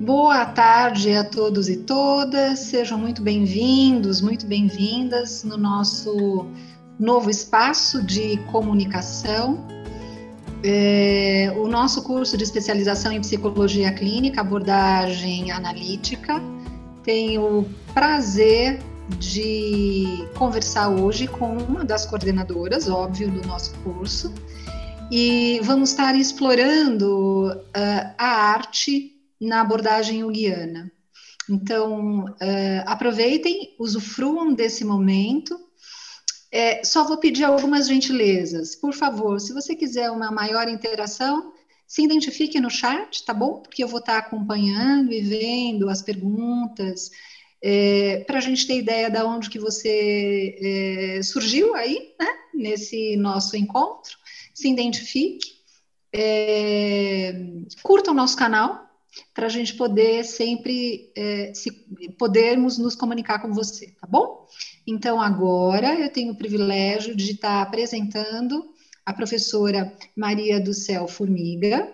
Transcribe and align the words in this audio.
Boa 0.00 0.46
tarde 0.46 1.14
a 1.14 1.22
todos 1.22 1.68
e 1.68 1.76
todas, 1.76 2.60
sejam 2.60 2.96
muito 2.96 3.20
bem-vindos, 3.20 4.22
muito 4.22 4.46
bem-vindas 4.46 5.44
no 5.44 5.58
nosso 5.58 6.46
novo 6.98 7.28
espaço 7.28 8.02
de 8.02 8.38
comunicação. 8.50 9.62
É, 10.64 11.52
o 11.54 11.68
nosso 11.68 12.02
curso 12.02 12.38
de 12.38 12.44
especialização 12.44 13.12
em 13.12 13.20
psicologia 13.20 13.92
clínica, 13.92 14.40
abordagem 14.40 15.52
analítica, 15.52 16.40
tem 17.04 17.38
o 17.38 17.66
prazer 17.92 18.80
de 19.18 20.26
conversar 20.34 20.88
hoje 20.88 21.26
com 21.26 21.58
uma 21.58 21.84
das 21.84 22.06
coordenadoras, 22.06 22.88
óbvio, 22.88 23.30
do 23.30 23.46
nosso 23.46 23.74
curso, 23.84 24.32
e 25.12 25.60
vamos 25.62 25.90
estar 25.90 26.14
explorando 26.14 27.48
uh, 27.52 28.14
a 28.16 28.26
arte 28.54 29.19
na 29.40 29.60
abordagem 29.60 30.20
junguiana. 30.20 30.92
Então, 31.48 32.24
uh, 32.24 32.82
aproveitem, 32.86 33.74
usufruam 33.78 34.52
desse 34.54 34.84
momento. 34.84 35.58
É, 36.52 36.84
só 36.84 37.04
vou 37.06 37.18
pedir 37.18 37.44
algumas 37.44 37.88
gentilezas. 37.88 38.76
Por 38.76 38.92
favor, 38.92 39.40
se 39.40 39.52
você 39.52 39.74
quiser 39.74 40.10
uma 40.10 40.30
maior 40.30 40.68
interação, 40.68 41.52
se 41.86 42.02
identifique 42.02 42.60
no 42.60 42.70
chat, 42.70 43.24
tá 43.24 43.34
bom? 43.34 43.60
Porque 43.60 43.82
eu 43.82 43.88
vou 43.88 44.00
estar 44.00 44.18
acompanhando 44.18 45.12
e 45.12 45.20
vendo 45.20 45.88
as 45.88 46.02
perguntas, 46.02 47.10
é, 47.62 48.24
para 48.26 48.38
a 48.38 48.40
gente 48.40 48.66
ter 48.66 48.78
ideia 48.78 49.10
de 49.10 49.22
onde 49.22 49.50
que 49.50 49.58
você 49.58 50.56
é, 51.18 51.22
surgiu 51.22 51.74
aí, 51.74 52.14
né? 52.18 52.28
Nesse 52.54 53.16
nosso 53.16 53.56
encontro. 53.56 54.16
Se 54.54 54.68
identifique. 54.68 55.60
É, 56.12 57.32
curta 57.82 58.10
o 58.10 58.14
nosso 58.14 58.36
canal, 58.36 58.89
para 59.34 59.46
a 59.46 59.50
gente 59.50 59.74
poder 59.74 60.24
sempre 60.24 61.12
é, 61.16 61.52
se, 61.54 61.70
podermos 62.18 62.78
nos 62.78 62.94
comunicar 62.94 63.40
com 63.40 63.52
você, 63.52 63.88
tá 64.00 64.06
bom? 64.06 64.46
Então 64.86 65.20
agora 65.20 65.98
eu 65.98 66.12
tenho 66.12 66.32
o 66.32 66.36
privilégio 66.36 67.14
de 67.16 67.32
estar 67.32 67.62
apresentando 67.62 68.72
a 69.04 69.12
professora 69.12 69.92
Maria 70.16 70.60
do 70.60 70.72
Céu 70.72 71.08
Formiga, 71.08 71.92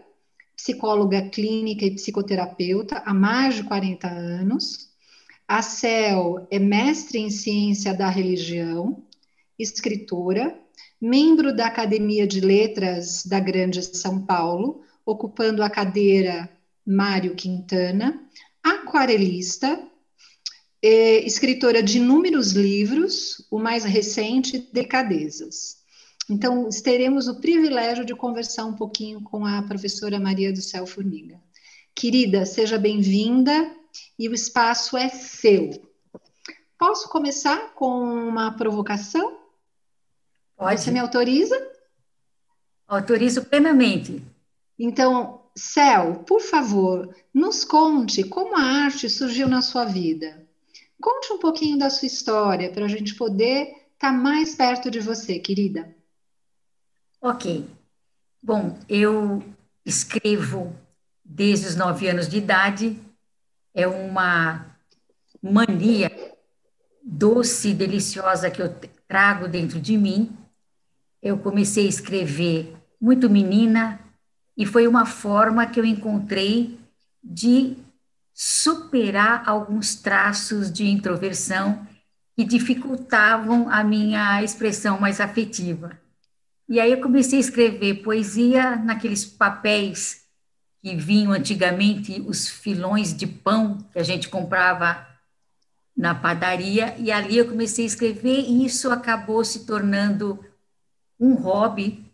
psicóloga 0.55 1.28
clínica 1.28 1.84
e 1.84 1.95
psicoterapeuta 1.95 3.03
há 3.05 3.14
mais 3.14 3.55
de 3.55 3.64
40 3.64 4.08
anos. 4.08 4.91
A 5.47 5.62
Céu 5.62 6.47
é 6.51 6.58
mestre 6.58 7.19
em 7.19 7.30
ciência 7.30 7.95
da 7.95 8.08
religião, 8.08 9.05
escritora, 9.58 10.58
membro 11.01 11.55
da 11.55 11.67
Academia 11.67 12.27
de 12.27 12.41
Letras 12.41 13.25
da 13.25 13.39
Grande 13.39 13.83
São 13.83 14.25
Paulo, 14.25 14.83
ocupando 15.05 15.62
a 15.62 15.70
cadeira 15.70 16.51
Mário 16.87 17.34
Quintana, 17.34 18.23
aquarelista, 18.62 19.83
é, 20.83 21.27
escritora 21.27 21.83
de 21.83 21.98
inúmeros 21.98 22.53
livros, 22.53 23.47
o 23.51 23.59
mais 23.59 23.84
recente, 23.84 24.69
Decadezas. 24.73 25.79
Então, 26.29 26.69
teremos 26.83 27.29
o 27.29 27.41
privilégio 27.41 28.05
de 28.05 28.14
conversar 28.14 28.64
um 28.64 28.75
pouquinho 28.75 29.20
com 29.23 29.45
a 29.47 29.62
professora 29.62 30.19
Maria 30.19 30.53
do 30.53 30.61
Céu 30.61 30.87
Formiga. 30.87 31.41
Querida, 31.95 32.45
seja 32.45 32.79
bem-vinda 32.79 33.70
e 34.19 34.29
o 34.29 34.34
espaço 34.34 34.97
é 34.97 35.09
seu. 35.09 35.70
Posso 36.79 37.09
começar 37.09 37.75
com 37.75 37.89
uma 38.29 38.53
provocação? 38.53 39.39
Pode. 40.57 40.81
Você 40.81 40.91
me 40.91 40.98
autoriza? 40.98 41.57
Autorizo 42.87 43.45
plenamente. 43.45 44.23
Então, 44.79 45.45
Céu, 45.56 46.16
por 46.26 46.40
favor, 46.42 47.14
nos 47.32 47.64
conte 47.64 48.22
como 48.24 48.54
a 48.56 48.60
arte 48.60 49.08
surgiu 49.08 49.48
na 49.48 49.62
sua 49.62 49.86
vida. 49.86 50.46
Conte 51.00 51.32
um 51.32 51.38
pouquinho 51.38 51.78
da 51.78 51.88
sua 51.88 52.06
história 52.06 52.70
para 52.70 52.84
a 52.84 52.88
gente 52.88 53.14
poder 53.14 53.68
estar 53.94 54.11
tá 54.11 54.12
mais 54.12 54.55
perto 54.55 54.90
de 54.90 55.00
você, 55.00 55.39
querida. 55.39 55.95
Ok. 57.22 57.66
Bom, 58.42 58.78
eu 58.89 59.42
escrevo 59.84 60.77
desde 61.24 61.68
os 61.68 61.77
nove 61.77 62.06
anos 62.08 62.28
de 62.28 62.36
idade. 62.36 63.00
É 63.74 63.86
uma 63.86 64.77
mania 65.42 66.11
doce, 67.02 67.72
deliciosa 67.72 68.50
que 68.50 68.61
eu 68.61 68.74
trago 69.08 69.48
dentro 69.48 69.80
de 69.80 69.96
mim. 69.96 70.36
Eu 71.22 71.39
comecei 71.39 71.86
a 71.86 71.89
escrever 71.89 72.77
muito 73.00 73.28
menina, 73.30 74.05
e 74.56 74.64
foi 74.64 74.86
uma 74.89 75.05
forma 75.05 75.67
que 75.67 75.78
eu 75.78 75.84
encontrei 75.84 76.78
de 77.22 77.77
superar 78.33 79.48
alguns 79.48 79.94
traços 79.94 80.70
de 80.70 80.86
introversão 80.89 81.86
que 82.36 82.44
dificultavam 82.44 83.68
a 83.70 83.83
minha 83.83 84.42
expressão 84.42 85.00
mais 85.00 85.20
afetiva. 85.20 85.98
E 86.68 86.80
aí 86.80 86.92
eu 86.92 87.00
comecei 87.00 87.39
a 87.39 87.40
escrever 87.40 88.02
poesia 88.02 88.77
naqueles 88.77 89.24
papéis 89.24 90.24
que 90.83 90.95
vinham 90.95 91.33
antigamente 91.33 92.20
os 92.27 92.48
filões 92.48 93.16
de 93.16 93.27
pão 93.27 93.78
que 93.92 93.98
a 93.98 94.02
gente 94.02 94.28
comprava 94.28 95.06
na 95.96 96.14
padaria, 96.14 96.95
e 96.98 97.11
ali 97.11 97.39
eu 97.39 97.48
comecei 97.48 97.84
a 97.84 97.89
escrever, 97.89 98.40
e 98.40 98.66
isso 98.66 98.90
acabou 98.90 99.42
se 99.42 99.64
tornando 99.64 100.45
um 101.18 101.34
hobby 101.34 102.05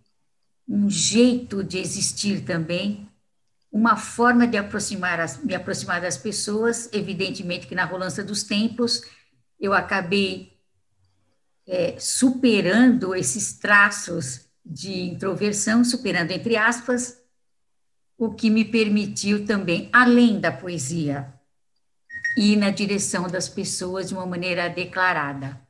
um 0.69 0.89
jeito 0.89 1.63
de 1.63 1.79
existir 1.79 2.45
também, 2.45 3.09
uma 3.71 3.97
forma 3.97 4.47
de 4.47 4.57
aproximar 4.57 5.19
as, 5.21 5.43
me 5.43 5.55
aproximar 5.55 6.01
das 6.01 6.17
pessoas. 6.17 6.89
Evidentemente 6.93 7.67
que 7.67 7.75
na 7.75 7.85
rolança 7.85 8.23
dos 8.23 8.43
tempos 8.43 9.03
eu 9.59 9.73
acabei 9.73 10.53
é, 11.67 11.97
superando 11.99 13.15
esses 13.15 13.55
traços 13.55 14.47
de 14.65 15.03
introversão, 15.03 15.85
superando 15.85 16.31
entre 16.31 16.57
aspas, 16.57 17.21
o 18.19 18.33
que 18.33 18.51
me 18.51 18.65
permitiu 18.65 19.45
também, 19.45 19.89
além 19.93 20.39
da 20.39 20.53
poesia, 20.53 21.33
ir 22.37 22.57
na 22.57 22.71
direção 22.71 23.27
das 23.29 23.49
pessoas 23.49 24.09
de 24.09 24.15
uma 24.15 24.27
maneira 24.27 24.69
declarada. 24.69 25.61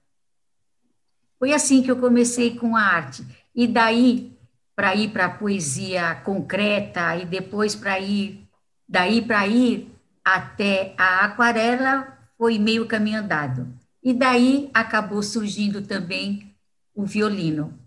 Foi 1.38 1.52
assim 1.52 1.82
que 1.82 1.90
eu 1.90 1.96
comecei 1.96 2.56
com 2.56 2.76
a 2.76 2.82
arte. 2.82 3.26
E 3.54 3.66
daí 3.66 4.31
para 4.74 4.94
ir 4.94 5.10
para 5.10 5.26
a 5.26 5.30
poesia 5.30 6.14
concreta 6.16 7.16
e 7.16 7.26
depois 7.26 7.74
para 7.74 7.98
ir 8.00 8.48
daí 8.88 9.22
para 9.22 9.46
ir 9.46 9.88
até 10.24 10.94
a 10.96 11.24
aquarela 11.24 12.18
foi 12.36 12.58
meio 12.58 12.86
caminho 12.86 13.20
andado. 13.20 13.68
E 14.02 14.12
daí 14.12 14.70
acabou 14.74 15.22
surgindo 15.22 15.82
também 15.82 16.52
o 16.94 17.04
violino. 17.04 17.78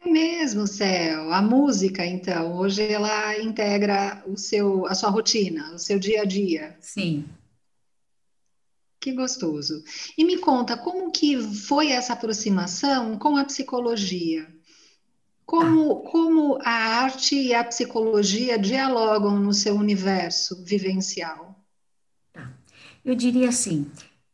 É 0.00 0.08
mesmo, 0.08 0.66
Céu. 0.66 1.32
A 1.32 1.42
música, 1.42 2.06
então, 2.06 2.56
hoje 2.56 2.82
ela 2.82 3.36
integra 3.38 4.22
o 4.26 4.36
seu, 4.36 4.86
a 4.86 4.94
sua 4.94 5.10
rotina, 5.10 5.74
o 5.74 5.78
seu 5.78 5.98
dia 5.98 6.22
a 6.22 6.24
dia. 6.24 6.76
Sim. 6.80 7.24
Que 9.00 9.12
gostoso. 9.12 9.82
E 10.16 10.24
me 10.24 10.38
conta, 10.38 10.76
como 10.76 11.10
que 11.10 11.36
foi 11.66 11.90
essa 11.90 12.12
aproximação 12.12 13.18
com 13.18 13.36
a 13.36 13.44
psicologia? 13.44 14.46
Como, 15.48 16.02
como 16.02 16.58
a 16.62 17.00
arte 17.04 17.34
e 17.34 17.54
a 17.54 17.64
psicologia 17.64 18.58
dialogam 18.58 19.40
no 19.40 19.54
seu 19.54 19.76
universo 19.76 20.62
vivencial? 20.62 21.58
Tá. 22.30 22.52
Eu 23.02 23.14
diria 23.14 23.48
assim, 23.48 23.90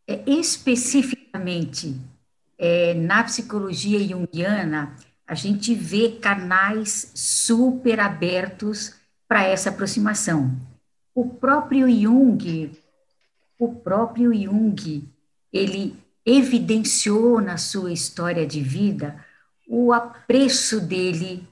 é, 0.08 0.28
especificamente 0.28 1.97
é, 2.58 2.94
na 2.94 3.22
psicologia 3.22 4.00
junguiana, 4.00 4.97
a 5.25 5.36
gente 5.36 5.72
vê 5.72 6.19
canais 6.20 7.12
super 7.14 8.00
abertos 8.00 8.96
para 9.28 9.44
essa 9.44 9.70
aproximação. 9.70 10.50
O 11.14 11.28
próprio 11.28 11.88
Jung, 11.88 12.72
o 13.56 13.72
próprio 13.72 14.34
Jung, 14.34 15.08
ele 15.52 15.96
evidenciou 16.26 17.40
na 17.40 17.56
sua 17.56 17.93
história 17.93 18.44
de 18.44 18.60
vida 18.60 19.25
o 19.66 19.93
apreço 19.93 20.81
dele 20.81 21.46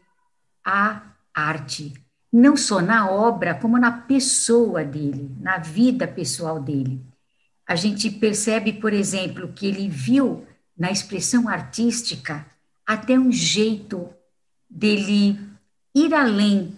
à 0.64 1.02
arte, 1.34 1.92
não 2.32 2.56
só 2.56 2.80
na 2.80 3.10
obra, 3.10 3.54
como 3.54 3.78
na 3.78 3.92
pessoa 3.92 4.84
dele, 4.84 5.30
na 5.40 5.58
vida 5.58 6.06
pessoal 6.06 6.60
dele. 6.60 7.00
A 7.66 7.74
gente 7.74 8.10
percebe, 8.10 8.72
por 8.72 8.92
exemplo, 8.92 9.52
que 9.52 9.66
ele 9.66 9.88
viu 9.88 10.46
na 10.76 10.90
expressão 10.90 11.48
artística 11.48 12.46
até 12.86 13.18
um 13.18 13.30
jeito 13.30 14.08
dele 14.68 15.38
ir 15.94 16.14
além 16.14 16.76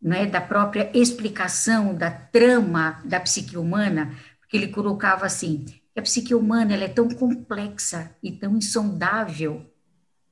né, 0.00 0.26
da 0.26 0.40
própria 0.40 0.90
explicação 0.92 1.94
da 1.94 2.10
trama 2.10 3.00
da 3.04 3.18
psique 3.20 3.56
humana, 3.56 4.14
porque 4.40 4.56
ele 4.56 4.68
colocava 4.68 5.24
assim, 5.24 5.64
que 5.64 5.98
a 5.98 6.02
psique 6.02 6.34
humana 6.34 6.74
ela 6.74 6.84
é 6.84 6.88
tão 6.88 7.08
complexa 7.08 8.14
e 8.22 8.30
tão 8.32 8.56
insondável 8.56 9.64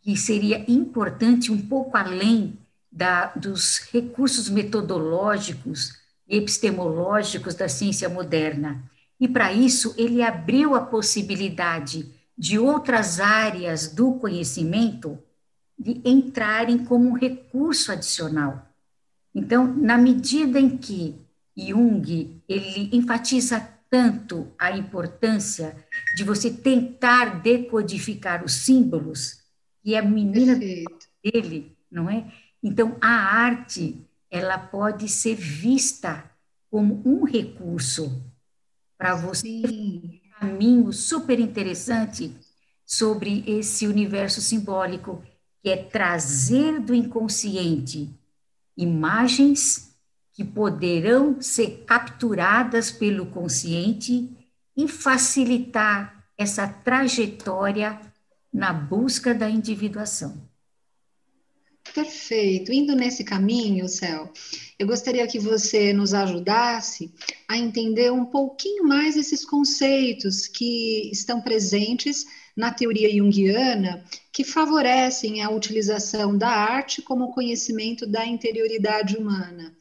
que 0.02 0.16
seria 0.16 0.64
importante 0.68 1.50
um 1.50 1.60
pouco 1.60 1.96
além 1.96 2.58
da, 2.90 3.26
dos 3.34 3.78
recursos 3.92 4.50
metodológicos 4.50 6.02
epistemológicos 6.28 7.54
da 7.54 7.68
ciência 7.68 8.08
moderna. 8.08 8.82
E 9.20 9.28
para 9.28 9.52
isso, 9.52 9.94
ele 9.98 10.22
abriu 10.22 10.74
a 10.74 10.80
possibilidade 10.80 12.10
de 12.36 12.58
outras 12.58 13.20
áreas 13.20 13.88
do 13.88 14.14
conhecimento 14.14 15.18
de 15.78 16.00
entrarem 16.04 16.84
como 16.84 17.10
um 17.10 17.12
recurso 17.12 17.92
adicional. 17.92 18.66
Então, 19.34 19.66
na 19.66 19.98
medida 19.98 20.58
em 20.58 20.76
que 20.76 21.16
Jung 21.56 22.42
ele 22.48 22.90
enfatiza 22.92 23.60
tanto 23.90 24.48
a 24.58 24.76
importância 24.76 25.76
de 26.16 26.24
você 26.24 26.50
tentar 26.50 27.42
decodificar 27.42 28.42
os 28.42 28.54
símbolos, 28.54 29.41
e 29.84 29.96
a 29.96 30.02
menina 30.02 30.52
Perfeito. 30.56 31.08
dele, 31.22 31.76
não 31.90 32.08
é? 32.08 32.30
Então, 32.62 32.96
a 33.00 33.10
arte, 33.10 34.06
ela 34.30 34.58
pode 34.58 35.08
ser 35.08 35.34
vista 35.34 36.30
como 36.70 37.02
um 37.04 37.24
recurso 37.24 38.22
para 38.96 39.14
você 39.14 39.62
um 39.64 40.20
caminho 40.38 40.92
super 40.92 41.38
interessante 41.38 42.32
sobre 42.86 43.42
esse 43.46 43.86
universo 43.86 44.40
simbólico, 44.40 45.22
que 45.62 45.70
é 45.70 45.76
trazer 45.76 46.80
do 46.80 46.94
inconsciente 46.94 48.08
imagens 48.76 49.92
que 50.32 50.44
poderão 50.44 51.40
ser 51.40 51.84
capturadas 51.86 52.90
pelo 52.90 53.26
consciente 53.26 54.30
e 54.76 54.88
facilitar 54.88 56.24
essa 56.38 56.66
trajetória 56.66 58.00
na 58.52 58.72
busca 58.72 59.34
da 59.34 59.48
individuação. 59.48 60.50
Perfeito. 61.94 62.72
Indo 62.72 62.94
nesse 62.94 63.24
caminho, 63.24 63.88
Céu, 63.88 64.32
eu 64.78 64.86
gostaria 64.86 65.26
que 65.26 65.38
você 65.38 65.92
nos 65.92 66.14
ajudasse 66.14 67.12
a 67.48 67.58
entender 67.58 68.10
um 68.10 68.24
pouquinho 68.24 68.84
mais 68.84 69.16
esses 69.16 69.44
conceitos 69.44 70.46
que 70.46 71.10
estão 71.12 71.40
presentes 71.40 72.24
na 72.56 72.72
teoria 72.72 73.10
junguiana, 73.10 74.04
que 74.32 74.44
favorecem 74.44 75.42
a 75.42 75.50
utilização 75.50 76.36
da 76.36 76.50
arte 76.50 77.02
como 77.02 77.32
conhecimento 77.32 78.06
da 78.06 78.24
interioridade 78.24 79.16
humana. 79.16 79.74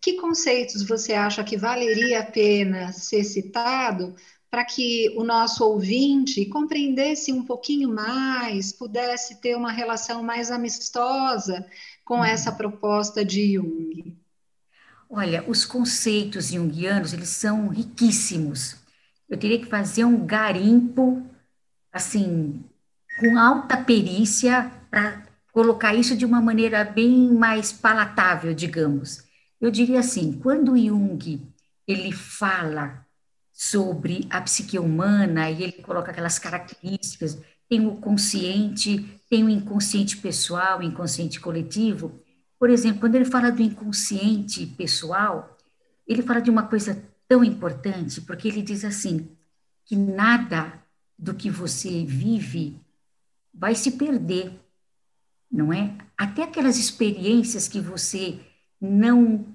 Que 0.00 0.14
conceitos 0.14 0.82
você 0.82 1.14
acha 1.14 1.42
que 1.42 1.56
valeria 1.56 2.20
a 2.20 2.24
pena 2.24 2.92
ser 2.92 3.24
citado 3.24 4.14
para 4.56 4.64
que 4.64 5.12
o 5.18 5.22
nosso 5.22 5.62
ouvinte 5.62 6.46
compreendesse 6.46 7.30
um 7.30 7.44
pouquinho 7.44 7.90
mais, 7.90 8.72
pudesse 8.72 9.38
ter 9.38 9.54
uma 9.54 9.70
relação 9.70 10.22
mais 10.22 10.50
amistosa 10.50 11.66
com 12.02 12.20
uhum. 12.20 12.24
essa 12.24 12.50
proposta 12.50 13.22
de 13.22 13.52
Jung? 13.52 14.16
Olha, 15.10 15.44
os 15.46 15.66
conceitos 15.66 16.48
junguianos, 16.48 17.12
eles 17.12 17.28
são 17.28 17.68
riquíssimos. 17.68 18.76
Eu 19.28 19.36
teria 19.36 19.58
que 19.58 19.66
fazer 19.66 20.06
um 20.06 20.24
garimpo, 20.24 21.22
assim, 21.92 22.64
com 23.20 23.38
alta 23.38 23.76
perícia, 23.76 24.72
para 24.90 25.22
colocar 25.52 25.94
isso 25.94 26.16
de 26.16 26.24
uma 26.24 26.40
maneira 26.40 26.82
bem 26.82 27.30
mais 27.30 27.74
palatável, 27.74 28.54
digamos. 28.54 29.22
Eu 29.60 29.70
diria 29.70 30.00
assim, 30.00 30.32
quando 30.32 30.78
Jung 30.78 31.46
ele 31.86 32.10
fala 32.10 33.05
sobre 33.56 34.26
a 34.28 34.38
psique 34.42 34.78
humana 34.78 35.50
e 35.50 35.62
ele 35.62 35.72
coloca 35.72 36.10
aquelas 36.10 36.38
características, 36.38 37.40
tem 37.66 37.86
o 37.86 37.96
consciente, 37.96 39.18
tem 39.30 39.42
o 39.44 39.48
inconsciente 39.48 40.18
pessoal, 40.18 40.82
inconsciente 40.82 41.40
coletivo. 41.40 42.20
Por 42.58 42.68
exemplo, 42.68 43.00
quando 43.00 43.14
ele 43.14 43.24
fala 43.24 43.50
do 43.50 43.62
inconsciente 43.62 44.66
pessoal, 44.66 45.56
ele 46.06 46.20
fala 46.20 46.42
de 46.42 46.50
uma 46.50 46.64
coisa 46.64 47.02
tão 47.26 47.42
importante, 47.42 48.20
porque 48.20 48.46
ele 48.46 48.60
diz 48.60 48.84
assim, 48.84 49.26
que 49.86 49.96
nada 49.96 50.74
do 51.18 51.32
que 51.32 51.48
você 51.48 52.04
vive 52.04 52.78
vai 53.54 53.74
se 53.74 53.92
perder, 53.92 54.52
não 55.50 55.72
é? 55.72 55.96
Até 56.14 56.42
aquelas 56.42 56.76
experiências 56.76 57.68
que 57.68 57.80
você 57.80 58.38
não, 58.78 59.46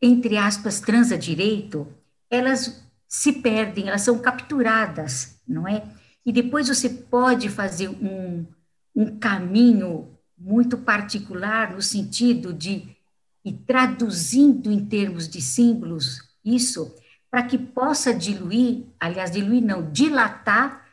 entre 0.00 0.38
aspas, 0.38 0.80
transa 0.80 1.18
direito, 1.18 1.86
elas 2.30 2.83
se 3.14 3.32
perdem, 3.32 3.86
elas 3.86 4.02
são 4.02 4.18
capturadas, 4.18 5.38
não 5.46 5.68
é? 5.68 5.84
E 6.26 6.32
depois 6.32 6.66
você 6.66 6.88
pode 6.88 7.48
fazer 7.48 7.88
um, 7.88 8.44
um 8.92 9.16
caminho 9.20 10.18
muito 10.36 10.76
particular 10.76 11.72
no 11.72 11.80
sentido 11.80 12.52
de 12.52 12.88
ir 13.44 13.52
traduzindo 13.68 14.68
em 14.68 14.84
termos 14.84 15.28
de 15.28 15.40
símbolos 15.40 16.28
isso, 16.44 16.92
para 17.30 17.44
que 17.44 17.56
possa 17.56 18.12
diluir, 18.12 18.84
aliás, 18.98 19.30
diluir 19.30 19.62
não, 19.62 19.88
dilatar 19.92 20.84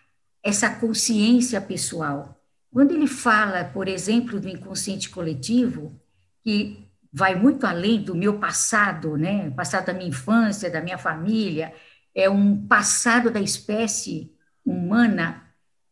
essa 0.44 0.70
consciência 0.70 1.60
pessoal. 1.60 2.40
Quando 2.72 2.92
ele 2.92 3.08
fala, 3.08 3.64
por 3.64 3.88
exemplo, 3.88 4.40
do 4.40 4.48
inconsciente 4.48 5.10
coletivo, 5.10 6.00
que 6.44 6.88
vai 7.12 7.34
muito 7.34 7.66
além 7.66 8.00
do 8.00 8.14
meu 8.14 8.38
passado, 8.38 9.18
né, 9.18 9.50
passado 9.50 9.88
da 9.88 9.94
minha 9.94 10.10
infância, 10.10 10.70
da 10.70 10.82
minha 10.82 11.00
família, 11.00 11.74
é 12.14 12.30
um 12.30 12.68
passado 12.68 13.32
da 13.32 13.40
espécie 13.40 14.32
humana, 14.66 15.44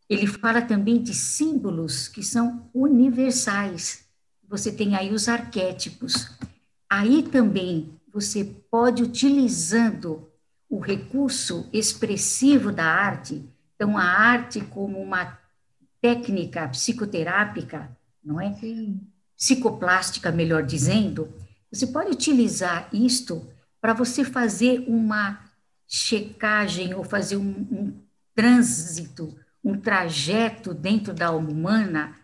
ele 0.10 0.28
fala 0.28 0.62
também 0.62 1.02
de 1.02 1.14
símbolos 1.14 2.08
que 2.08 2.24
são 2.24 2.70
universais. 2.74 4.06
Você 4.48 4.72
tem 4.72 4.96
aí 4.96 5.14
os 5.14 5.30
arquétipos. 5.30 6.38
Aí 6.90 7.24
também 7.24 8.00
você 8.12 8.44
pode, 8.44 9.04
utilizando 9.04 10.28
o 10.68 10.80
recurso 10.80 11.68
expressivo 11.72 12.72
da 12.72 12.86
arte, 12.86 13.44
então 13.76 13.98
a 13.98 14.04
arte 14.04 14.62
como 14.62 15.00
uma 15.00 15.38
técnica 16.02 16.68
psicoterápica, 16.68 17.96
não 18.24 18.40
é? 18.40 18.54
Sim. 18.54 19.02
Psicoplástica, 19.36 20.32
melhor 20.32 20.64
dizendo, 20.64 21.32
você 21.72 21.88
pode 21.88 22.12
utilizar 22.12 22.90
isto 22.92 23.48
para 23.80 23.94
você 23.94 24.24
fazer 24.24 24.84
uma 24.88 25.49
checagem 25.92 26.94
ou 26.94 27.04
fazer 27.04 27.36
um, 27.36 27.68
um 27.72 27.94
trânsito, 28.36 29.36
um 29.64 29.76
trajeto 29.76 30.72
dentro 30.72 31.14
da 31.14 31.28
alma 31.28 31.50
humana 31.50 32.16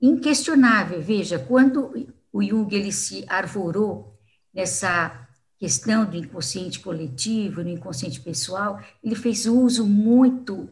inquestionável. 0.00 1.02
Veja, 1.02 1.38
quando 1.38 1.92
o 2.32 2.42
Jung 2.42 2.74
ele 2.74 2.90
se 2.90 3.24
arvorou 3.28 4.18
nessa 4.52 5.28
questão 5.58 6.06
do 6.06 6.16
inconsciente 6.16 6.80
coletivo, 6.80 7.62
do 7.62 7.68
inconsciente 7.68 8.20
pessoal, 8.20 8.82
ele 9.02 9.14
fez 9.14 9.44
uso 9.44 9.86
muito 9.86 10.70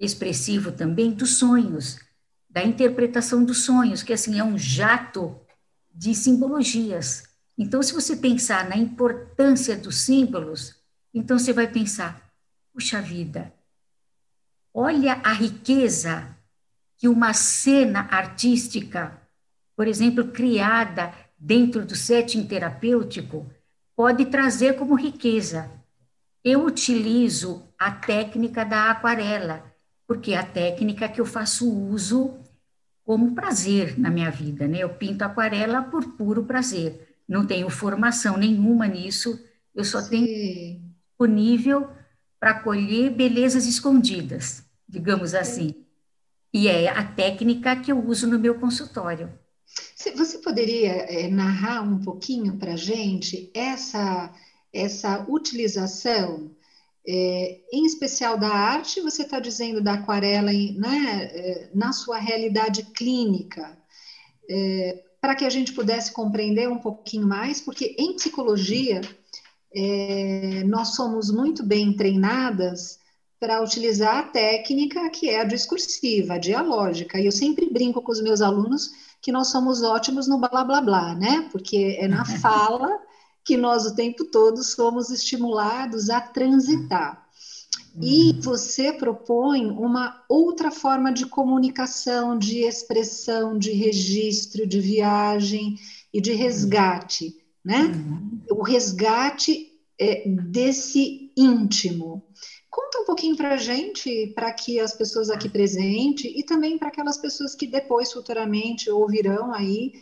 expressivo 0.00 0.72
também 0.72 1.12
dos 1.12 1.36
sonhos, 1.36 2.00
da 2.48 2.64
interpretação 2.64 3.44
dos 3.44 3.64
sonhos, 3.64 4.02
que 4.02 4.12
assim 4.12 4.38
é 4.38 4.44
um 4.44 4.56
jato 4.56 5.38
de 5.94 6.14
simbologias. 6.14 7.24
Então, 7.58 7.82
se 7.82 7.92
você 7.92 8.16
pensar 8.16 8.68
na 8.68 8.76
importância 8.76 9.76
dos 9.76 9.98
símbolos, 9.98 10.82
então 11.14 11.38
você 11.38 11.52
vai 11.52 11.68
pensar: 11.68 12.30
puxa 12.72 13.00
vida, 13.00 13.54
olha 14.74 15.20
a 15.22 15.32
riqueza 15.32 16.36
que 16.96 17.06
uma 17.06 17.32
cena 17.32 18.08
artística, 18.10 19.16
por 19.76 19.86
exemplo, 19.86 20.28
criada 20.28 21.14
dentro 21.38 21.84
do 21.84 21.94
setting 21.94 22.44
terapêutico, 22.46 23.46
pode 23.94 24.26
trazer 24.26 24.74
como 24.74 24.94
riqueza. 24.94 25.70
Eu 26.42 26.64
utilizo 26.64 27.62
a 27.78 27.90
técnica 27.92 28.64
da 28.64 28.90
aquarela, 28.90 29.64
porque 30.06 30.32
é 30.32 30.38
a 30.38 30.44
técnica 30.44 31.08
que 31.08 31.20
eu 31.20 31.26
faço 31.26 31.70
uso 31.70 32.38
como 33.04 33.34
prazer 33.34 33.98
na 33.98 34.10
minha 34.10 34.30
vida, 34.30 34.66
né? 34.66 34.78
Eu 34.78 34.90
pinto 34.90 35.22
aquarela 35.22 35.82
por 35.82 36.04
puro 36.14 36.44
prazer. 36.44 37.18
Não 37.28 37.46
tenho 37.46 37.68
formação 37.70 38.36
nenhuma 38.36 38.86
nisso, 38.86 39.38
eu 39.74 39.84
só 39.84 40.00
Sim. 40.00 40.10
tenho 40.10 40.83
disponível 41.14 41.88
para 42.40 42.60
colher 42.60 43.10
belezas 43.10 43.66
escondidas, 43.66 44.64
digamos 44.88 45.34
assim. 45.34 45.74
E 46.52 46.68
é 46.68 46.88
a 46.88 47.04
técnica 47.04 47.76
que 47.76 47.90
eu 47.90 48.04
uso 48.04 48.28
no 48.28 48.38
meu 48.38 48.56
consultório. 48.56 49.32
Você 50.16 50.38
poderia 50.38 50.92
é, 50.92 51.28
narrar 51.28 51.82
um 51.82 52.00
pouquinho 52.00 52.58
para 52.58 52.74
a 52.74 52.76
gente 52.76 53.50
essa, 53.54 54.32
essa 54.72 55.24
utilização, 55.28 56.54
é, 57.06 57.60
em 57.72 57.84
especial 57.86 58.38
da 58.38 58.48
arte, 58.48 59.00
você 59.00 59.22
está 59.22 59.40
dizendo 59.40 59.80
da 59.80 59.94
aquarela 59.94 60.52
né, 60.52 61.30
é, 61.32 61.70
na 61.74 61.92
sua 61.92 62.18
realidade 62.18 62.84
clínica, 62.92 63.76
é, 64.48 65.02
para 65.20 65.34
que 65.34 65.44
a 65.44 65.50
gente 65.50 65.72
pudesse 65.72 66.12
compreender 66.12 66.68
um 66.68 66.78
pouquinho 66.78 67.26
mais, 67.26 67.60
porque 67.60 67.96
em 67.98 68.14
psicologia 68.14 69.00
é, 69.74 70.62
nós 70.64 70.94
somos 70.94 71.30
muito 71.30 71.64
bem 71.64 71.94
treinadas 71.94 72.98
para 73.40 73.62
utilizar 73.62 74.18
a 74.18 74.22
técnica 74.22 75.10
que 75.10 75.28
é 75.28 75.40
a 75.40 75.44
discursiva, 75.44 76.34
a 76.34 76.38
dialógica. 76.38 77.20
E 77.20 77.26
eu 77.26 77.32
sempre 77.32 77.68
brinco 77.68 78.00
com 78.00 78.12
os 78.12 78.22
meus 78.22 78.40
alunos 78.40 78.90
que 79.20 79.32
nós 79.32 79.48
somos 79.48 79.82
ótimos 79.82 80.28
no 80.28 80.38
blá 80.38 80.64
blá 80.64 80.80
blá, 80.80 81.14
né? 81.14 81.48
Porque 81.50 81.96
é 81.98 82.08
na 82.08 82.24
fala 82.24 82.88
que 83.44 83.56
nós 83.56 83.84
o 83.84 83.94
tempo 83.94 84.24
todo 84.24 84.62
somos 84.62 85.10
estimulados 85.10 86.08
a 86.08 86.20
transitar. 86.20 87.24
E 88.00 88.30
uhum. 88.30 88.40
você 88.40 88.92
propõe 88.92 89.66
uma 89.66 90.24
outra 90.28 90.70
forma 90.70 91.12
de 91.12 91.26
comunicação, 91.26 92.36
de 92.36 92.60
expressão, 92.64 93.56
de 93.56 93.70
registro, 93.72 94.66
de 94.66 94.80
viagem 94.80 95.76
e 96.12 96.20
de 96.20 96.32
resgate, 96.32 97.36
né? 97.64 97.84
Uhum. 97.84 98.42
O 98.50 98.62
resgate 98.62 99.72
é, 99.98 100.28
desse 100.28 101.32
íntimo. 101.36 102.22
Conta 102.70 102.98
um 102.98 103.04
pouquinho 103.04 103.36
para 103.36 103.54
a 103.54 103.56
gente, 103.56 104.32
para 104.34 104.52
que 104.52 104.80
as 104.80 104.92
pessoas 104.92 105.30
aqui 105.30 105.48
presentes 105.48 106.32
e 106.34 106.42
também 106.42 106.76
para 106.76 106.88
aquelas 106.88 107.16
pessoas 107.16 107.54
que 107.54 107.66
depois, 107.66 108.12
futuramente, 108.12 108.90
ouvirão 108.90 109.54
aí 109.54 109.92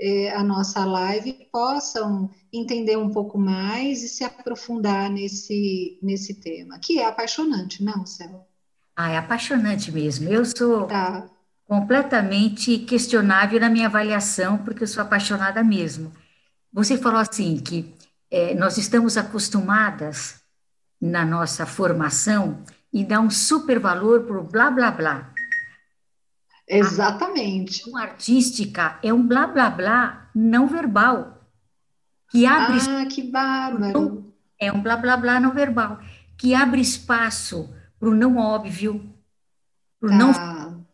é, 0.00 0.32
a 0.32 0.42
nossa 0.42 0.84
live, 0.84 1.48
possam 1.52 2.28
entender 2.52 2.96
um 2.96 3.10
pouco 3.10 3.38
mais 3.38 4.02
e 4.02 4.08
se 4.08 4.24
aprofundar 4.24 5.08
nesse, 5.10 5.98
nesse 6.02 6.34
tema, 6.34 6.78
que 6.78 6.98
é 6.98 7.06
apaixonante, 7.06 7.82
não, 7.82 8.04
Céu? 8.04 8.46
Ah, 8.94 9.10
é 9.10 9.18
apaixonante 9.18 9.92
mesmo. 9.92 10.28
Eu 10.28 10.44
sou 10.44 10.86
tá. 10.86 11.30
completamente 11.66 12.78
questionável 12.78 13.60
na 13.60 13.70
minha 13.70 13.86
avaliação, 13.86 14.58
porque 14.58 14.82
eu 14.82 14.88
sou 14.88 15.02
apaixonada 15.02 15.62
mesmo. 15.62 16.10
Você 16.76 16.98
falou 16.98 17.20
assim 17.20 17.56
que 17.56 17.90
é, 18.30 18.54
nós 18.54 18.76
estamos 18.76 19.16
acostumadas 19.16 20.42
na 21.00 21.24
nossa 21.24 21.64
formação 21.64 22.62
e 22.92 23.02
dar 23.02 23.20
um 23.20 23.30
super 23.30 23.78
valor 23.78 24.24
para 24.24 24.38
o 24.38 24.44
blá 24.44 24.70
blá 24.70 24.90
blá. 24.90 25.32
Exatamente. 26.68 27.82
A 27.96 28.02
artística 28.02 28.98
é 29.02 29.10
um 29.10 29.26
blá 29.26 29.46
blá 29.46 29.70
blá 29.70 30.30
não 30.34 30.66
verbal 30.66 31.40
que 32.30 32.44
abre 32.44 32.78
ah 32.90 33.06
que 33.06 33.22
bárbaro 33.22 34.34
é 34.60 34.70
um 34.70 34.82
blá 34.82 34.98
blá 34.98 35.16
blá 35.16 35.40
não 35.40 35.54
verbal 35.54 35.98
que 36.36 36.54
abre 36.54 36.82
espaço 36.82 37.74
para 37.98 38.10
o 38.10 38.14
não 38.14 38.36
óbvio 38.36 39.14
para 39.98 40.08
o 40.08 40.10
tá. 40.10 40.16
não 40.18 40.86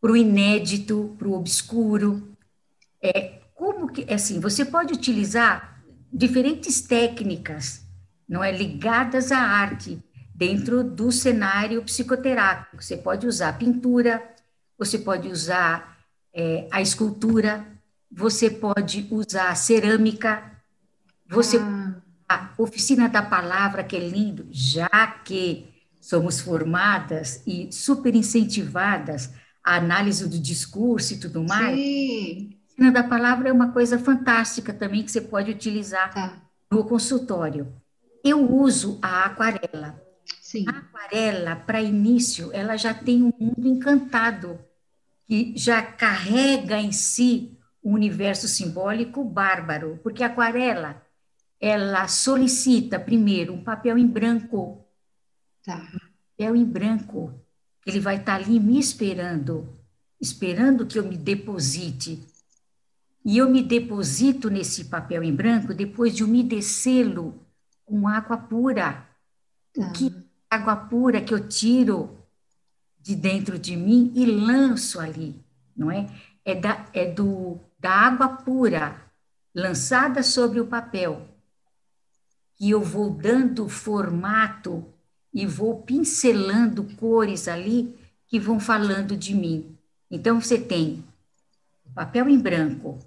para 0.00 0.12
o 0.12 0.16
inédito 0.16 1.16
para 1.18 1.26
o 1.26 1.32
obscuro 1.32 2.36
é 3.02 3.43
como 3.54 3.90
que 3.90 4.12
assim 4.12 4.40
você 4.40 4.64
pode 4.64 4.92
utilizar 4.92 5.82
diferentes 6.12 6.80
técnicas 6.80 7.84
não 8.28 8.42
é 8.42 8.50
ligadas 8.50 9.30
à 9.30 9.38
arte 9.38 10.02
dentro 10.34 10.82
do 10.82 11.12
cenário 11.12 11.82
psicoterápico. 11.82 12.82
Você 12.82 12.96
pode 12.96 13.26
usar 13.26 13.56
pintura, 13.58 14.22
você 14.76 14.98
pode 14.98 15.28
usar 15.28 15.98
é, 16.32 16.66
a 16.70 16.80
escultura, 16.82 17.64
você 18.10 18.50
pode 18.50 19.06
usar 19.10 19.54
cerâmica, 19.56 20.42
você 21.28 21.58
ah. 21.58 21.94
a 22.28 22.50
oficina 22.58 23.08
da 23.08 23.22
palavra 23.22 23.84
que 23.84 23.96
é 23.96 24.00
lindo, 24.00 24.46
já 24.50 24.88
que 25.24 25.68
somos 26.00 26.40
formadas 26.40 27.42
e 27.46 27.70
super 27.72 28.14
incentivadas 28.14 29.32
a 29.62 29.76
análise 29.76 30.28
do 30.28 30.38
discurso 30.38 31.14
e 31.14 31.18
tudo 31.18 31.42
mais. 31.42 31.78
Sim. 31.78 32.58
A 32.74 32.82
oficina 32.82 32.92
da 32.92 33.04
palavra 33.04 33.48
é 33.48 33.52
uma 33.52 33.70
coisa 33.70 33.98
fantástica 33.98 34.72
também 34.72 35.04
que 35.04 35.10
você 35.10 35.20
pode 35.20 35.50
utilizar 35.50 36.12
tá. 36.12 36.42
no 36.70 36.84
consultório. 36.84 37.72
Eu 38.24 38.52
uso 38.52 38.98
a 39.00 39.26
aquarela. 39.26 40.02
Sim. 40.40 40.64
A 40.68 40.78
aquarela, 40.78 41.56
para 41.56 41.80
início, 41.80 42.50
ela 42.52 42.76
já 42.76 42.92
tem 42.92 43.22
um 43.22 43.32
mundo 43.38 43.68
encantado, 43.68 44.58
que 45.26 45.54
já 45.56 45.82
carrega 45.82 46.80
em 46.80 46.90
si 46.90 47.56
um 47.82 47.92
universo 47.92 48.48
simbólico 48.48 49.22
bárbaro, 49.22 50.00
porque 50.02 50.24
a 50.24 50.26
aquarela, 50.26 51.00
ela 51.60 52.08
solicita, 52.08 52.98
primeiro, 52.98 53.54
um 53.54 53.62
papel 53.62 53.96
em 53.96 54.06
branco. 54.06 54.84
Tá. 55.64 55.76
Um 55.76 55.98
papel 56.36 56.56
em 56.56 56.64
branco. 56.64 57.40
Ele 57.86 58.00
vai 58.00 58.16
estar 58.16 58.38
tá 58.38 58.44
ali 58.44 58.58
me 58.58 58.80
esperando, 58.80 59.78
esperando 60.20 60.86
que 60.86 60.98
eu 60.98 61.04
me 61.04 61.16
deposite. 61.16 62.33
E 63.24 63.38
eu 63.38 63.48
me 63.48 63.62
deposito 63.62 64.50
nesse 64.50 64.84
papel 64.84 65.22
em 65.22 65.34
branco 65.34 65.72
depois 65.72 66.14
de 66.14 66.22
umedecê-lo 66.22 67.40
com 67.84 68.06
água 68.06 68.36
pura. 68.36 69.08
O 69.76 69.90
que 69.92 70.08
é 70.08 70.24
água 70.54 70.76
pura 70.76 71.20
que 71.20 71.32
eu 71.32 71.48
tiro 71.48 72.18
de 73.00 73.14
dentro 73.14 73.58
de 73.58 73.76
mim 73.76 74.12
e 74.14 74.24
lanço 74.24 75.00
ali, 75.00 75.34
não 75.76 75.90
é? 75.90 76.06
É, 76.44 76.54
da, 76.54 76.86
é 76.92 77.10
do, 77.10 77.58
da 77.78 77.90
água 77.90 78.28
pura 78.28 79.00
lançada 79.54 80.22
sobre 80.22 80.60
o 80.60 80.66
papel 80.66 81.26
que 82.56 82.70
eu 82.70 82.82
vou 82.82 83.10
dando 83.10 83.68
formato 83.68 84.84
e 85.32 85.46
vou 85.46 85.82
pincelando 85.82 86.84
cores 86.96 87.48
ali 87.48 87.98
que 88.26 88.38
vão 88.38 88.60
falando 88.60 89.16
de 89.16 89.34
mim. 89.34 89.76
Então 90.10 90.40
você 90.40 90.58
tem 90.58 91.04
papel 91.94 92.28
em 92.28 92.38
branco, 92.38 92.98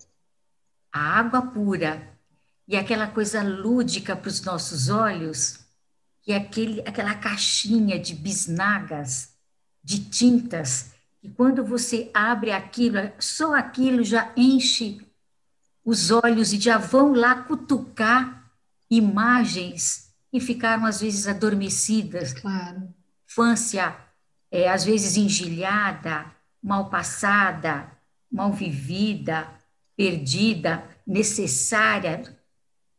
a 0.97 1.19
água 1.19 1.41
pura 1.41 2.17
e 2.67 2.75
aquela 2.75 3.07
coisa 3.07 3.43
lúdica 3.43 4.15
para 4.15 4.27
os 4.27 4.41
nossos 4.41 4.89
olhos, 4.89 5.59
que 6.21 6.33
é 6.33 6.37
aquele, 6.37 6.81
aquela 6.81 7.13
caixinha 7.13 7.99
de 7.99 8.15
bisnagas, 8.15 9.33
de 9.83 10.03
tintas, 10.03 10.91
que 11.21 11.29
quando 11.29 11.63
você 11.63 12.09
abre 12.13 12.51
aquilo, 12.51 12.97
só 13.19 13.55
aquilo 13.55 14.03
já 14.03 14.33
enche 14.35 15.05
os 15.85 16.11
olhos 16.11 16.51
e 16.51 16.59
já 16.59 16.77
vão 16.77 17.13
lá 17.13 17.43
cutucar 17.43 18.51
imagens 18.89 20.13
que 20.29 20.39
ficaram 20.39 20.85
às 20.85 20.99
vezes 20.99 21.27
adormecidas. 21.27 22.33
Claro. 22.33 22.93
Infância, 23.25 23.95
é, 24.51 24.69
às 24.69 24.83
vezes 24.83 25.15
engilhada, 25.15 26.25
mal 26.61 26.89
passada, 26.89 27.89
mal 28.29 28.51
vivida, 28.51 29.47
perdida, 29.97 30.87
necessária, 31.05 32.23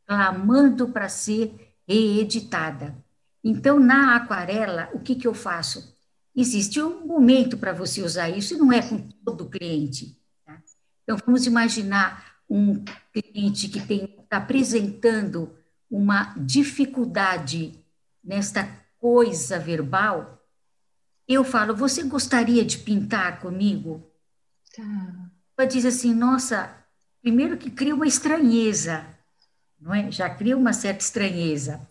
clamando 0.04 0.88
para 0.88 1.08
ser 1.08 1.76
reeditada. 1.86 2.96
Então, 3.42 3.78
na 3.78 4.16
aquarela, 4.16 4.90
o 4.92 4.98
que, 4.98 5.14
que 5.14 5.28
eu 5.28 5.32
faço? 5.32 5.96
Existe 6.34 6.82
um 6.82 7.06
momento 7.06 7.56
para 7.56 7.72
você 7.72 8.02
usar 8.02 8.28
isso, 8.28 8.54
e 8.54 8.58
não 8.58 8.72
é 8.72 8.82
com 8.82 8.98
todo 9.24 9.48
cliente. 9.48 10.20
Tá? 10.44 10.60
Então, 11.02 11.16
vamos 11.24 11.46
imaginar 11.46 12.36
um 12.50 12.84
cliente 13.12 13.68
que 13.68 13.78
está 13.78 14.38
apresentando 14.38 15.54
uma 15.90 16.34
dificuldade 16.36 17.82
nesta 18.22 18.68
coisa 18.98 19.58
verbal. 19.58 20.42
Eu 21.26 21.44
falo, 21.44 21.76
você 21.76 22.02
gostaria 22.02 22.64
de 22.64 22.78
pintar 22.78 23.40
comigo? 23.40 24.10
Tá. 24.74 25.30
Ela 25.56 25.66
diz 25.66 25.84
assim, 25.84 26.14
nossa, 26.14 26.77
primeiro 27.22 27.56
que 27.56 27.70
cria 27.70 27.94
uma 27.94 28.06
estranheza 28.06 29.06
não 29.80 29.94
é? 29.94 30.10
já 30.10 30.28
cria 30.28 30.56
uma 30.56 30.72
certa 30.72 31.02
estranheza. 31.02 31.86